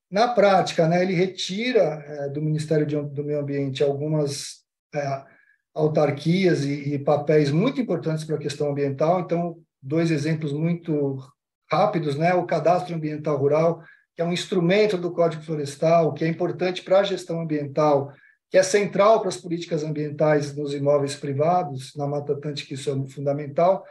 [0.10, 4.64] Na prática, né, ele retira é, do Ministério de, do Meio Ambiente algumas
[4.94, 5.24] é,
[5.74, 9.22] autarquias e, e, papéis muito importantes para a questão ambiental.
[9.22, 11.18] Então, dois exemplos muito
[11.72, 12.34] rápidos, né?
[12.36, 13.82] O cadastro ambiental rural,
[14.16, 18.14] que é um instrumento do Código Florestal, que é importante para a gestão ambiental,
[18.52, 23.10] que é central para as políticas ambientais nos imóveis privados, na Mata Atlântica isso é
[23.10, 23.84] fundamental,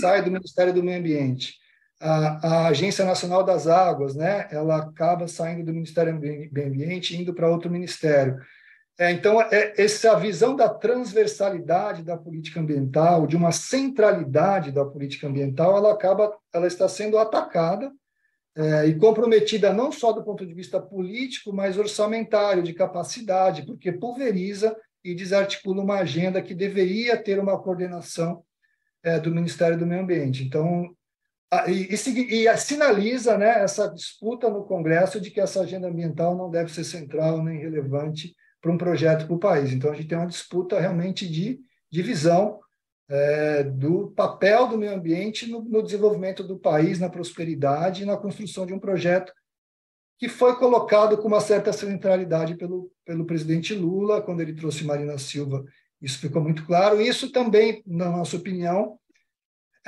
[0.00, 1.54] sai do Ministério do Meio Ambiente.
[2.00, 7.20] A, a, Agência Nacional das Águas, né, ela acaba saindo do Ministério do Ambiente e
[7.20, 8.38] indo para outro ministério.
[9.00, 15.28] É, então, é, essa visão da transversalidade da política ambiental, de uma centralidade da política
[15.28, 17.92] ambiental, ela acaba, ela está sendo atacada
[18.56, 23.92] é, e comprometida não só do ponto de vista político, mas orçamentário, de capacidade, porque
[23.92, 28.42] pulveriza e desarticula uma agenda que deveria ter uma coordenação
[29.00, 30.42] é, do Ministério do Meio Ambiente.
[30.42, 30.92] Então,
[31.68, 36.50] e, e, e sinaliza né, essa disputa no Congresso de que essa agenda ambiental não
[36.50, 39.72] deve ser central nem relevante para um projeto para o país.
[39.72, 42.60] Então, a gente tem uma disputa realmente de divisão
[43.08, 48.16] é, do papel do meio ambiente no, no, desenvolvimento do país, na prosperidade e na
[48.16, 49.32] construção de um projeto
[50.18, 55.16] que foi colocado com uma certa centralidade pelo, pelo presidente Lula, quando ele trouxe Marina
[55.16, 55.64] Silva.
[56.02, 57.00] Isso ficou muito claro.
[57.00, 58.98] Isso também, na nossa opinião,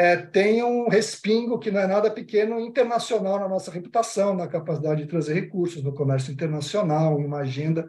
[0.01, 5.03] é, tem um respingo que não é nada pequeno internacional na nossa reputação, na capacidade
[5.03, 7.87] de trazer recursos no comércio internacional, em uma agenda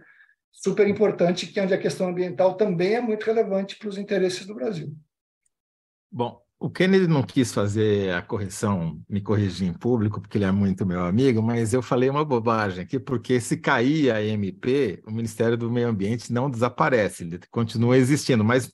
[0.51, 4.45] super importante, que é onde a questão ambiental também é muito relevante para os interesses
[4.45, 4.93] do Brasil.
[6.11, 10.51] Bom, o Kennedy não quis fazer a correção, me corrigir em público, porque ele é
[10.51, 15.11] muito meu amigo, mas eu falei uma bobagem aqui, porque se cair a MP, o
[15.11, 18.69] Ministério do Meio Ambiente não desaparece, ele continua existindo, mas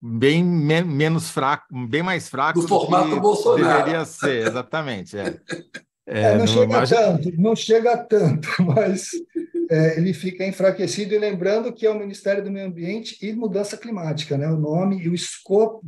[0.00, 3.78] bem me menos fraco, bem mais fraco do, do formato que Bolsonaro.
[3.78, 5.18] deveria ser, exatamente.
[5.18, 5.40] É.
[6.06, 9.10] É, é, não, não, chega tanto, não chega tanto, mas
[9.70, 11.14] é, ele fica enfraquecido.
[11.14, 14.48] E lembrando que é o Ministério do Meio Ambiente e Mudança Climática, né?
[14.48, 15.82] o nome e o escopo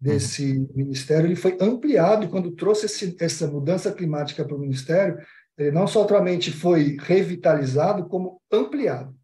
[0.00, 0.68] desse uhum.
[0.74, 5.18] ministério ele foi ampliado quando trouxe esse, essa mudança climática para o ministério.
[5.56, 9.14] Ele não somente foi revitalizado, como ampliado.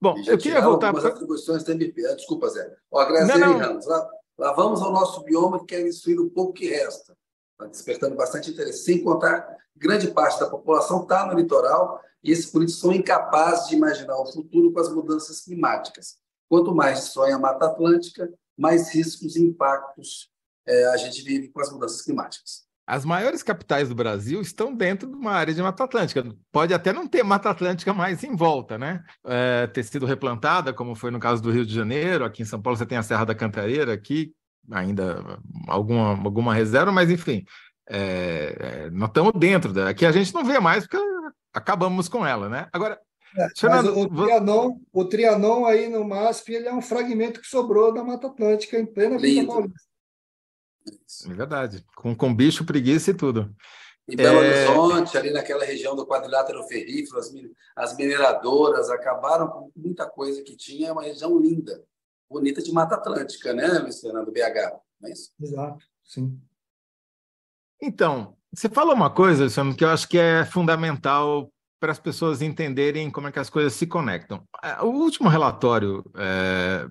[0.00, 2.06] Bom, eu queria voltar para atribuições da MP.
[2.06, 2.74] Ah, desculpa, Zé.
[2.90, 6.68] Ó, Graziele Ramos, lá, lá vamos ao nosso bioma que quer destruir o pouco que
[6.68, 7.14] resta.
[7.52, 8.84] Está despertando bastante interesse.
[8.84, 9.46] Sem contar,
[9.76, 14.32] grande parte da população está no litoral e esses políticos são incapazes de imaginar o
[14.32, 16.16] futuro com as mudanças climáticas.
[16.48, 20.30] Quanto mais sonha a Mata Atlântica, mais riscos e impactos
[20.66, 22.64] é, a gente vive com as mudanças climáticas.
[22.90, 26.26] As maiores capitais do Brasil estão dentro de uma área de Mata Atlântica.
[26.50, 29.04] Pode até não ter Mata Atlântica mais em volta, né?
[29.24, 32.24] É, ter sido replantada, como foi no caso do Rio de Janeiro.
[32.24, 34.32] Aqui em São Paulo você tem a Serra da Cantareira, aqui
[34.68, 35.38] ainda
[35.68, 37.44] alguma, alguma reserva, mas enfim,
[37.88, 39.88] é, é, nós estamos dentro da.
[39.88, 40.98] Aqui a gente não vê mais porque
[41.54, 42.66] acabamos com ela, né?
[42.72, 42.98] Agora.
[43.38, 47.94] É, Fernando, o, Trianon, o Trianon aí no MASP ele é um fragmento que sobrou
[47.94, 49.89] da Mata Atlântica em plena Vida Paulista.
[51.26, 51.84] É verdade.
[51.96, 53.54] Com, com bicho, preguiça e tudo.
[54.08, 54.68] Em Belo é...
[54.68, 57.32] Horizonte, ali naquela região do quadrilátero ferrífero, as,
[57.76, 61.84] as mineradoras acabaram com muita coisa que tinha, é uma região linda,
[62.28, 64.80] bonita de Mata Atlântica, né, Luiz Fernando BH?
[65.04, 65.30] É isso?
[65.40, 66.40] Exato, sim.
[67.80, 72.42] Então, você falou uma coisa, Luciano, que eu acho que é fundamental para as pessoas
[72.42, 74.46] entenderem como é que as coisas se conectam.
[74.62, 76.86] É, o último relatório é,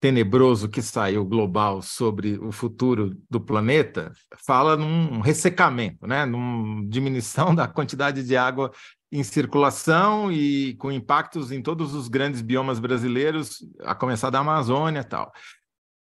[0.00, 4.12] tenebroso que saiu global sobre o futuro do planeta
[4.44, 6.26] fala num ressecamento, né?
[6.26, 8.70] numa diminuição da quantidade de água
[9.10, 15.00] em circulação e com impactos em todos os grandes biomas brasileiros, a começar da Amazônia
[15.00, 15.32] e tal.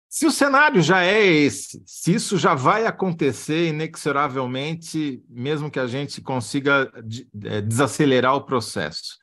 [0.08, 5.86] Se o cenário já é esse, se isso já vai acontecer inexoravelmente, mesmo que a
[5.86, 6.90] gente consiga
[7.44, 9.18] é, desacelerar o processo,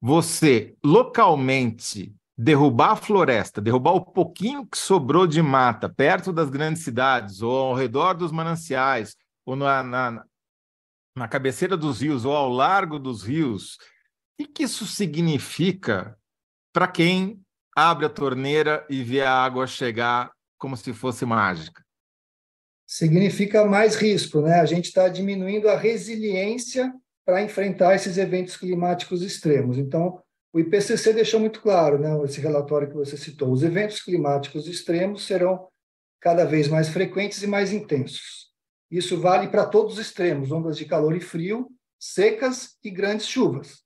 [0.00, 6.82] você localmente derrubar a floresta, derrubar o pouquinho que sobrou de mata perto das grandes
[6.82, 10.24] cidades, ou ao redor dos mananciais, ou na, na,
[11.16, 13.78] na cabeceira dos rios, ou ao largo dos rios,
[14.38, 16.18] o que isso significa
[16.72, 17.40] para quem
[17.74, 21.82] abre a torneira e vê a água chegar como se fosse mágica?
[22.86, 24.60] Significa mais risco, né?
[24.60, 26.92] A gente está diminuindo a resiliência
[27.24, 29.78] para enfrentar esses eventos climáticos extremos.
[29.78, 30.22] Então,
[30.56, 35.26] o IPCC deixou muito claro, né, esse relatório que você citou, os eventos climáticos extremos
[35.26, 35.68] serão
[36.18, 38.46] cada vez mais frequentes e mais intensos.
[38.90, 41.68] Isso vale para todos os extremos, ondas de calor e frio,
[42.00, 43.82] secas e grandes chuvas.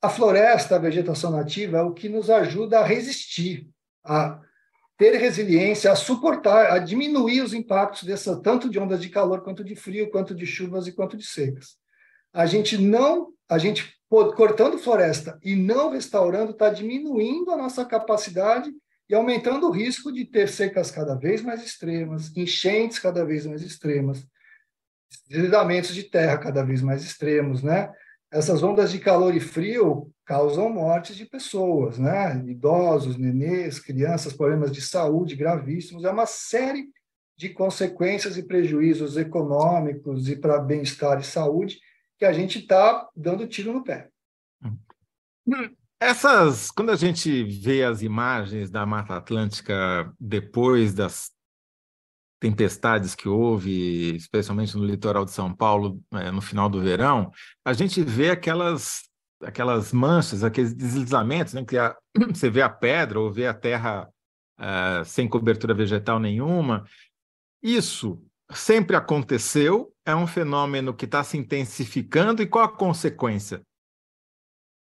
[0.00, 3.68] A floresta, a vegetação nativa, é o que nos ajuda a resistir,
[4.02, 4.40] a
[4.96, 9.62] ter resiliência, a suportar, a diminuir os impactos dessa tanto de ondas de calor quanto
[9.62, 11.76] de frio, quanto de chuvas e quanto de secas.
[12.32, 18.70] A gente não, a gente cortando floresta e não restaurando, está diminuindo a nossa capacidade
[19.08, 23.62] e aumentando o risco de ter secas cada vez mais extremas, enchentes cada vez mais
[23.62, 24.26] extremas,
[25.28, 27.92] deslizamentos de terra cada vez mais extremos, né?
[28.32, 32.36] Essas ondas de calor e frio causam mortes de pessoas, né?
[32.46, 36.04] Idosos, nenês, crianças, problemas de saúde gravíssimos.
[36.04, 36.88] É uma série
[37.36, 41.78] de consequências e prejuízos econômicos e para bem-estar e saúde
[42.20, 44.10] que a gente está dando tiro no pé.
[45.98, 51.30] Essas, quando a gente vê as imagens da Mata Atlântica depois das
[52.38, 57.32] tempestades que houve, especialmente no litoral de São Paulo, é, no final do verão,
[57.64, 59.08] a gente vê aquelas
[59.42, 61.96] aquelas manchas, aqueles deslizamentos, né, que a,
[62.28, 64.06] você vê a pedra ou vê a terra
[64.58, 66.84] uh, sem cobertura vegetal nenhuma.
[67.62, 73.62] Isso sempre aconteceu, é um fenômeno que está se intensificando e qual a consequência?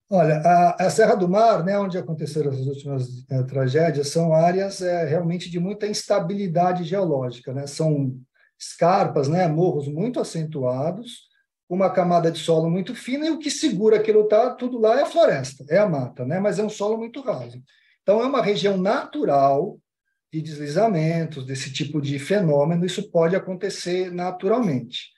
[0.09, 4.81] Olha, a, a, Serra do Mar, né, onde aconteceram as últimas é, tragédias, são áreas
[4.81, 7.53] é, realmente de muita instabilidade geológica.
[7.53, 7.67] Né?
[7.67, 8.17] São
[8.57, 11.27] escarpas, né, morros muito acentuados,
[11.69, 15.03] uma camada de solo muito fina, e o que segura aquilo tá, tudo lá é
[15.03, 16.39] a floresta, é a mata, né?
[16.39, 17.61] mas é um solo muito raso.
[18.03, 19.77] Então, é uma região natural
[20.33, 25.16] de deslizamentos, desse tipo de fenômeno, isso pode acontecer naturalmente.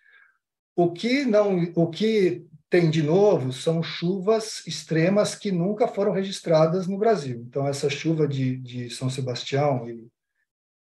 [0.78, 6.86] O que não, o que tem de novo são chuvas extremas que nunca foram registradas
[6.86, 7.44] no Brasil.
[7.48, 10.06] Então essa chuva de, de São Sebastião e,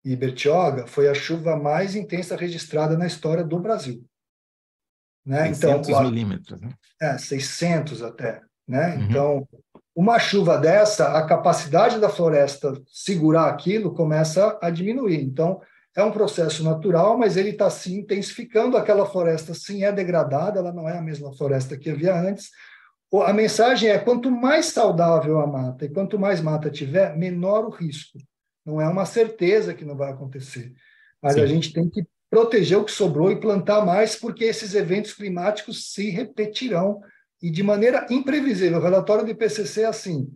[0.05, 4.05] e Bertioga foi a chuva mais intensa registrada na história do Brasil.
[5.25, 5.55] Né?
[5.55, 6.71] 600 então, milímetros, né?
[7.01, 8.43] É, 600 até.
[8.67, 8.97] Né?
[8.97, 9.03] Uhum.
[9.05, 9.49] Então,
[9.95, 15.23] uma chuva dessa, a capacidade da floresta segurar aquilo começa a diminuir.
[15.23, 15.61] Então,
[15.99, 18.77] é um processo natural, mas ele está se intensificando.
[18.77, 22.51] Aquela floresta, sim, é degradada, ela não é a mesma floresta que havia antes.
[23.25, 27.71] A mensagem é: quanto mais saudável a mata e quanto mais mata tiver, menor o
[27.71, 28.17] risco.
[28.65, 30.73] Não é uma certeza que não vai acontecer,
[31.21, 31.41] mas sim.
[31.41, 35.93] a gente tem que proteger o que sobrou e plantar mais, porque esses eventos climáticos
[35.93, 37.01] se repetirão
[37.43, 38.79] e de maneira imprevisível.
[38.79, 40.31] O relatório do IPCC é assim: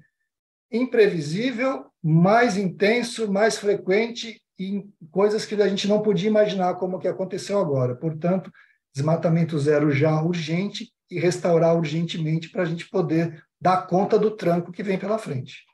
[0.73, 7.09] imprevisível, mais intenso, mais frequente e coisas que a gente não podia imaginar como que
[7.09, 7.97] aconteceu agora.
[7.97, 8.51] Portanto,
[8.95, 14.71] desmatamento zero já urgente e restaurar urgentemente para a gente poder dar conta do tranco
[14.71, 15.65] que vem pela frente.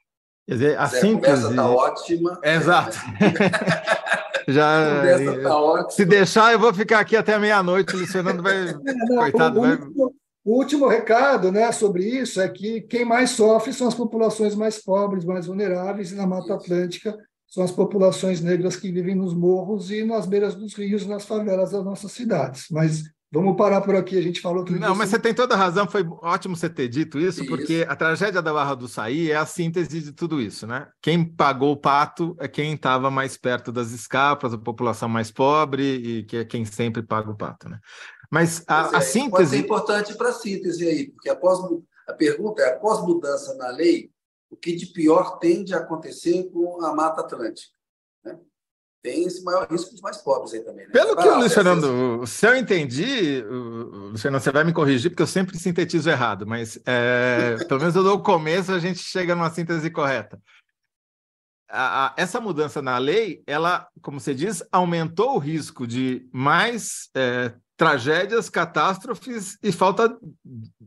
[0.46, 1.50] Quer dizer, a síntese...
[1.50, 2.40] está ótima.
[2.42, 2.96] Exato.
[4.48, 5.02] Já,
[5.42, 7.94] tá se deixar, eu vou ficar aqui até meia-noite.
[7.94, 8.72] O Luciano vai.
[9.10, 9.72] Não, coitado, o, vai...
[9.72, 14.54] Último, o último recado né, sobre isso é que quem mais sofre são as populações
[14.54, 17.14] mais pobres, mais vulneráveis, e na Mata Atlântica
[17.48, 21.72] são as populações negras que vivem nos morros e nas beiras dos rios, nas favelas
[21.72, 22.66] das nossas cidades.
[22.70, 25.58] Mas Vamos parar por aqui, a gente falou tudo Não, mas você tem toda a
[25.58, 29.30] razão, foi ótimo você ter dito isso, isso, porque a tragédia da Barra do Saí
[29.30, 30.88] é a síntese de tudo isso, né?
[31.02, 35.82] Quem pagou o pato é quem estava mais perto das escapas, a população mais pobre,
[35.82, 37.78] e que é quem sempre paga o pato, né?
[38.30, 39.30] Mas a, é, a síntese...
[39.30, 41.58] Pode ser importante para a síntese aí, porque após,
[42.08, 44.10] a pergunta é, após mudança na lei,
[44.50, 47.78] o que de pior tende a acontecer com a Mata Atlântica?
[49.02, 50.86] tem esse maior risco dos mais pobres aí também.
[50.86, 50.92] Né?
[50.92, 55.26] Pelo que o Luiz Fernando, se eu entendi, Luciano, você vai me corrigir, porque eu
[55.26, 59.50] sempre sintetizo errado, mas é, pelo menos eu dou o começo, a gente chega numa
[59.50, 60.40] síntese correta.
[61.70, 67.08] A, a, essa mudança na lei, ela, como você diz, aumentou o risco de mais
[67.14, 70.18] é, tragédias, catástrofes e falta,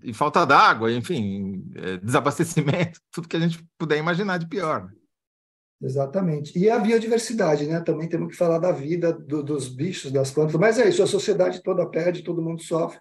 [0.04, 4.84] e falta d'água, enfim, é, desabastecimento, tudo que a gente puder imaginar de pior.
[4.84, 4.92] Né?
[5.82, 6.60] Exatamente.
[6.60, 7.80] E a biodiversidade, né?
[7.80, 10.56] Também temos que falar da vida do, dos bichos, das plantas.
[10.56, 13.00] Mas é isso, a sociedade toda perde, todo mundo sofre.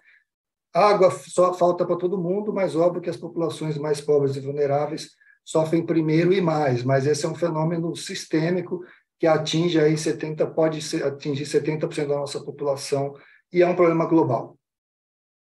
[0.73, 5.09] Água só falta para todo mundo, mas óbvio que as populações mais pobres e vulneráveis
[5.43, 6.81] sofrem primeiro e mais.
[6.81, 8.81] Mas esse é um fenômeno sistêmico
[9.19, 13.13] que atinge aí 70, pode atingir 70% da nossa população
[13.51, 14.57] e é um problema global.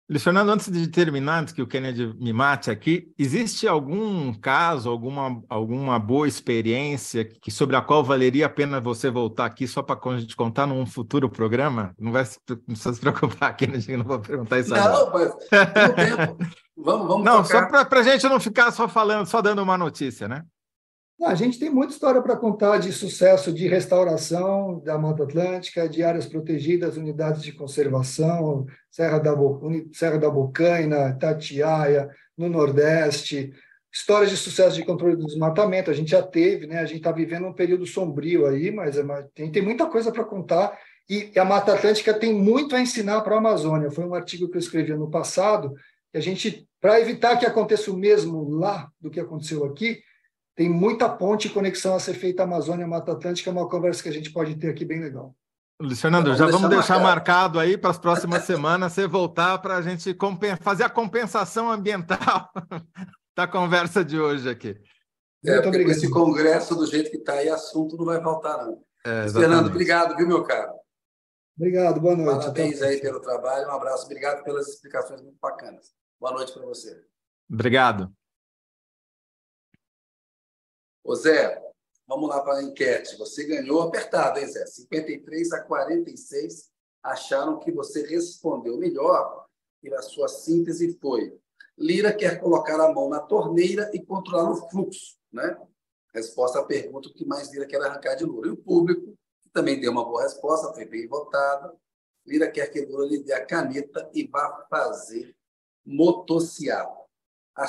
[0.10, 4.90] Luiz Fernando, antes de terminar, antes que o Kennedy me mate aqui, existe algum caso,
[4.90, 9.84] alguma, alguma boa experiência que, sobre a qual valeria a pena você voltar aqui só
[9.84, 11.94] para a gente contar num futuro programa?
[12.00, 14.94] Não vai não precisa se preocupar, Kennedy, não vou perguntar isso agora.
[14.94, 15.36] Não, mas
[15.96, 16.38] tempo.
[16.78, 17.70] Vamos, vamos Não, tocar.
[17.70, 20.46] só para a gente não ficar só falando, só dando uma notícia, né?
[21.24, 26.04] A gente tem muita história para contar de sucesso de restauração da Mata Atlântica, de
[26.04, 29.60] áreas protegidas, unidades de conservação, Serra da, Bo...
[29.92, 32.08] Serra da Bocaina, Tatiaia,
[32.38, 33.52] no Nordeste,
[33.92, 35.90] histórias de sucesso de controle do desmatamento.
[35.90, 36.80] A gente já teve, né?
[36.80, 39.04] a gente está vivendo um período sombrio aí, mas é
[39.34, 40.78] tem, tem muita coisa para contar.
[41.10, 43.90] E a Mata Atlântica tem muito a ensinar para a Amazônia.
[43.90, 45.74] Foi um artigo que eu escrevi no passado,
[46.12, 50.00] que a gente, para evitar que aconteça o mesmo lá do que aconteceu aqui,
[50.58, 54.12] tem muita ponte e conexão a ser feita Amazônia-Mata Atlântica, é uma conversa que a
[54.12, 55.36] gente pode ter aqui bem legal.
[55.80, 59.82] Luiz Fernando, já vamos deixar marcado aí para as próximas semanas você voltar para a
[59.84, 60.18] gente
[60.60, 62.50] fazer a compensação ambiental
[63.38, 64.76] da conversa de hoje aqui.
[65.46, 65.92] É, Muito obrigado.
[65.92, 68.82] esse congresso, do jeito que está aí, assunto não vai faltar, não.
[69.06, 70.74] É, Fernando, obrigado, viu, meu caro?
[71.56, 72.40] Obrigado, boa noite.
[72.40, 75.92] Parabéns aí pelo trabalho, um abraço, obrigado pelas explicações muito bacanas.
[76.20, 77.00] Boa noite para você.
[77.48, 78.12] Obrigado.
[81.08, 81.64] Ô Zé,
[82.06, 83.18] vamos lá para a enquete.
[83.18, 84.66] Você ganhou apertado, hein, Zé?
[84.66, 86.70] 53 a 46
[87.02, 89.46] acharam que você respondeu melhor
[89.82, 91.34] e a sua síntese foi:
[91.78, 95.58] Lira quer colocar a mão na torneira e controlar o fluxo, né?
[96.14, 98.48] Resposta à pergunta: o que mais Lira quer arrancar de Lula?
[98.48, 101.74] E o público, que também deu uma boa resposta, foi bem votada.
[102.26, 105.34] Lira quer que Lula lhe dê a caneta e vá fazer
[105.86, 107.07] motociata.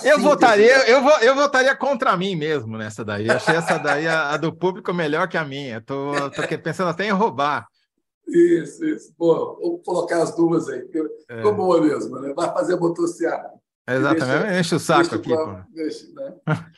[0.05, 3.31] Eu votaria, eu, eu votaria contra mim mesmo nessa daí.
[3.31, 5.81] Achei essa daí a, a do público melhor que a minha.
[5.81, 7.67] Tô, tô pensando até em roubar.
[8.27, 9.15] Isso, isso.
[9.17, 10.87] Pô, vou colocar as duas aí.
[11.31, 11.37] É.
[11.37, 12.35] Ficou boa mesmo, né?
[12.35, 13.51] Vai fazer motocicleta.
[13.89, 15.29] Exatamente, deixa, enche o saco aqui.
[15.29, 16.35] Bloco, deixa, né?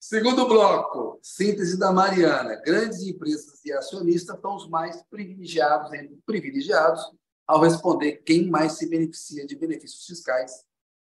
[0.00, 2.60] Segundo bloco, síntese da Mariana.
[2.64, 5.90] Grandes empresas e acionistas são os mais privilegiados,
[6.26, 7.02] privilegiados
[7.46, 10.64] ao responder quem mais se beneficia de benefícios fiscais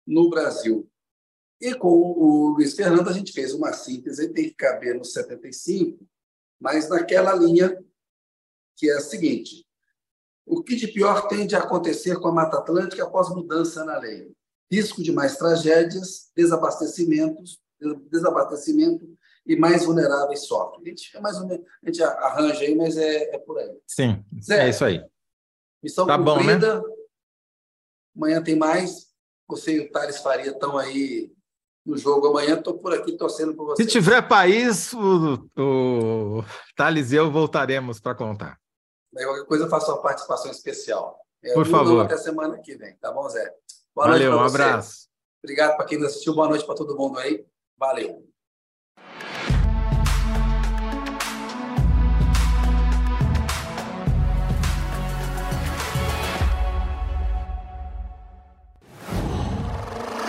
[0.06, 0.88] no Brasil.
[1.60, 6.06] E com o Luiz Fernando, a gente fez uma síntese, tem que caber nos 75,
[6.58, 7.78] mas naquela linha
[8.76, 9.66] que é a seguinte:
[10.46, 14.32] o que de pior tende a acontecer com a Mata Atlântica após mudança na lei?
[14.72, 17.60] Risco de mais tragédias, desabastecimentos,
[18.10, 19.06] desabastecimento
[19.44, 20.82] e mais vulneráveis sofrem.
[20.82, 23.76] A gente, é mais ou menos, a gente arranja aí, mas é, é por aí.
[23.86, 25.04] Sim, Zé, é isso aí.
[25.82, 26.80] Missão tá cumprida.
[26.80, 26.94] Bom, né?
[28.16, 29.10] Amanhã tem mais.
[29.48, 31.32] Você e o Thales Faria estão aí
[31.84, 32.58] no jogo amanhã.
[32.58, 33.82] Estou por aqui torcendo por você.
[33.82, 36.44] Se tiver país, o, o
[36.76, 38.58] Thales e eu voltaremos para contar.
[39.12, 41.18] qualquer coisa, eu faço uma participação especial.
[41.42, 42.04] É, por favor.
[42.04, 43.52] Até semana que vem, tá bom, Zé?
[43.94, 45.08] Boa Valeu, um abraço.
[45.42, 46.34] Obrigado para quem assistiu.
[46.34, 47.44] Boa noite para todo mundo aí.
[47.78, 48.26] Valeu.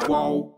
[0.08, 0.51] Qual?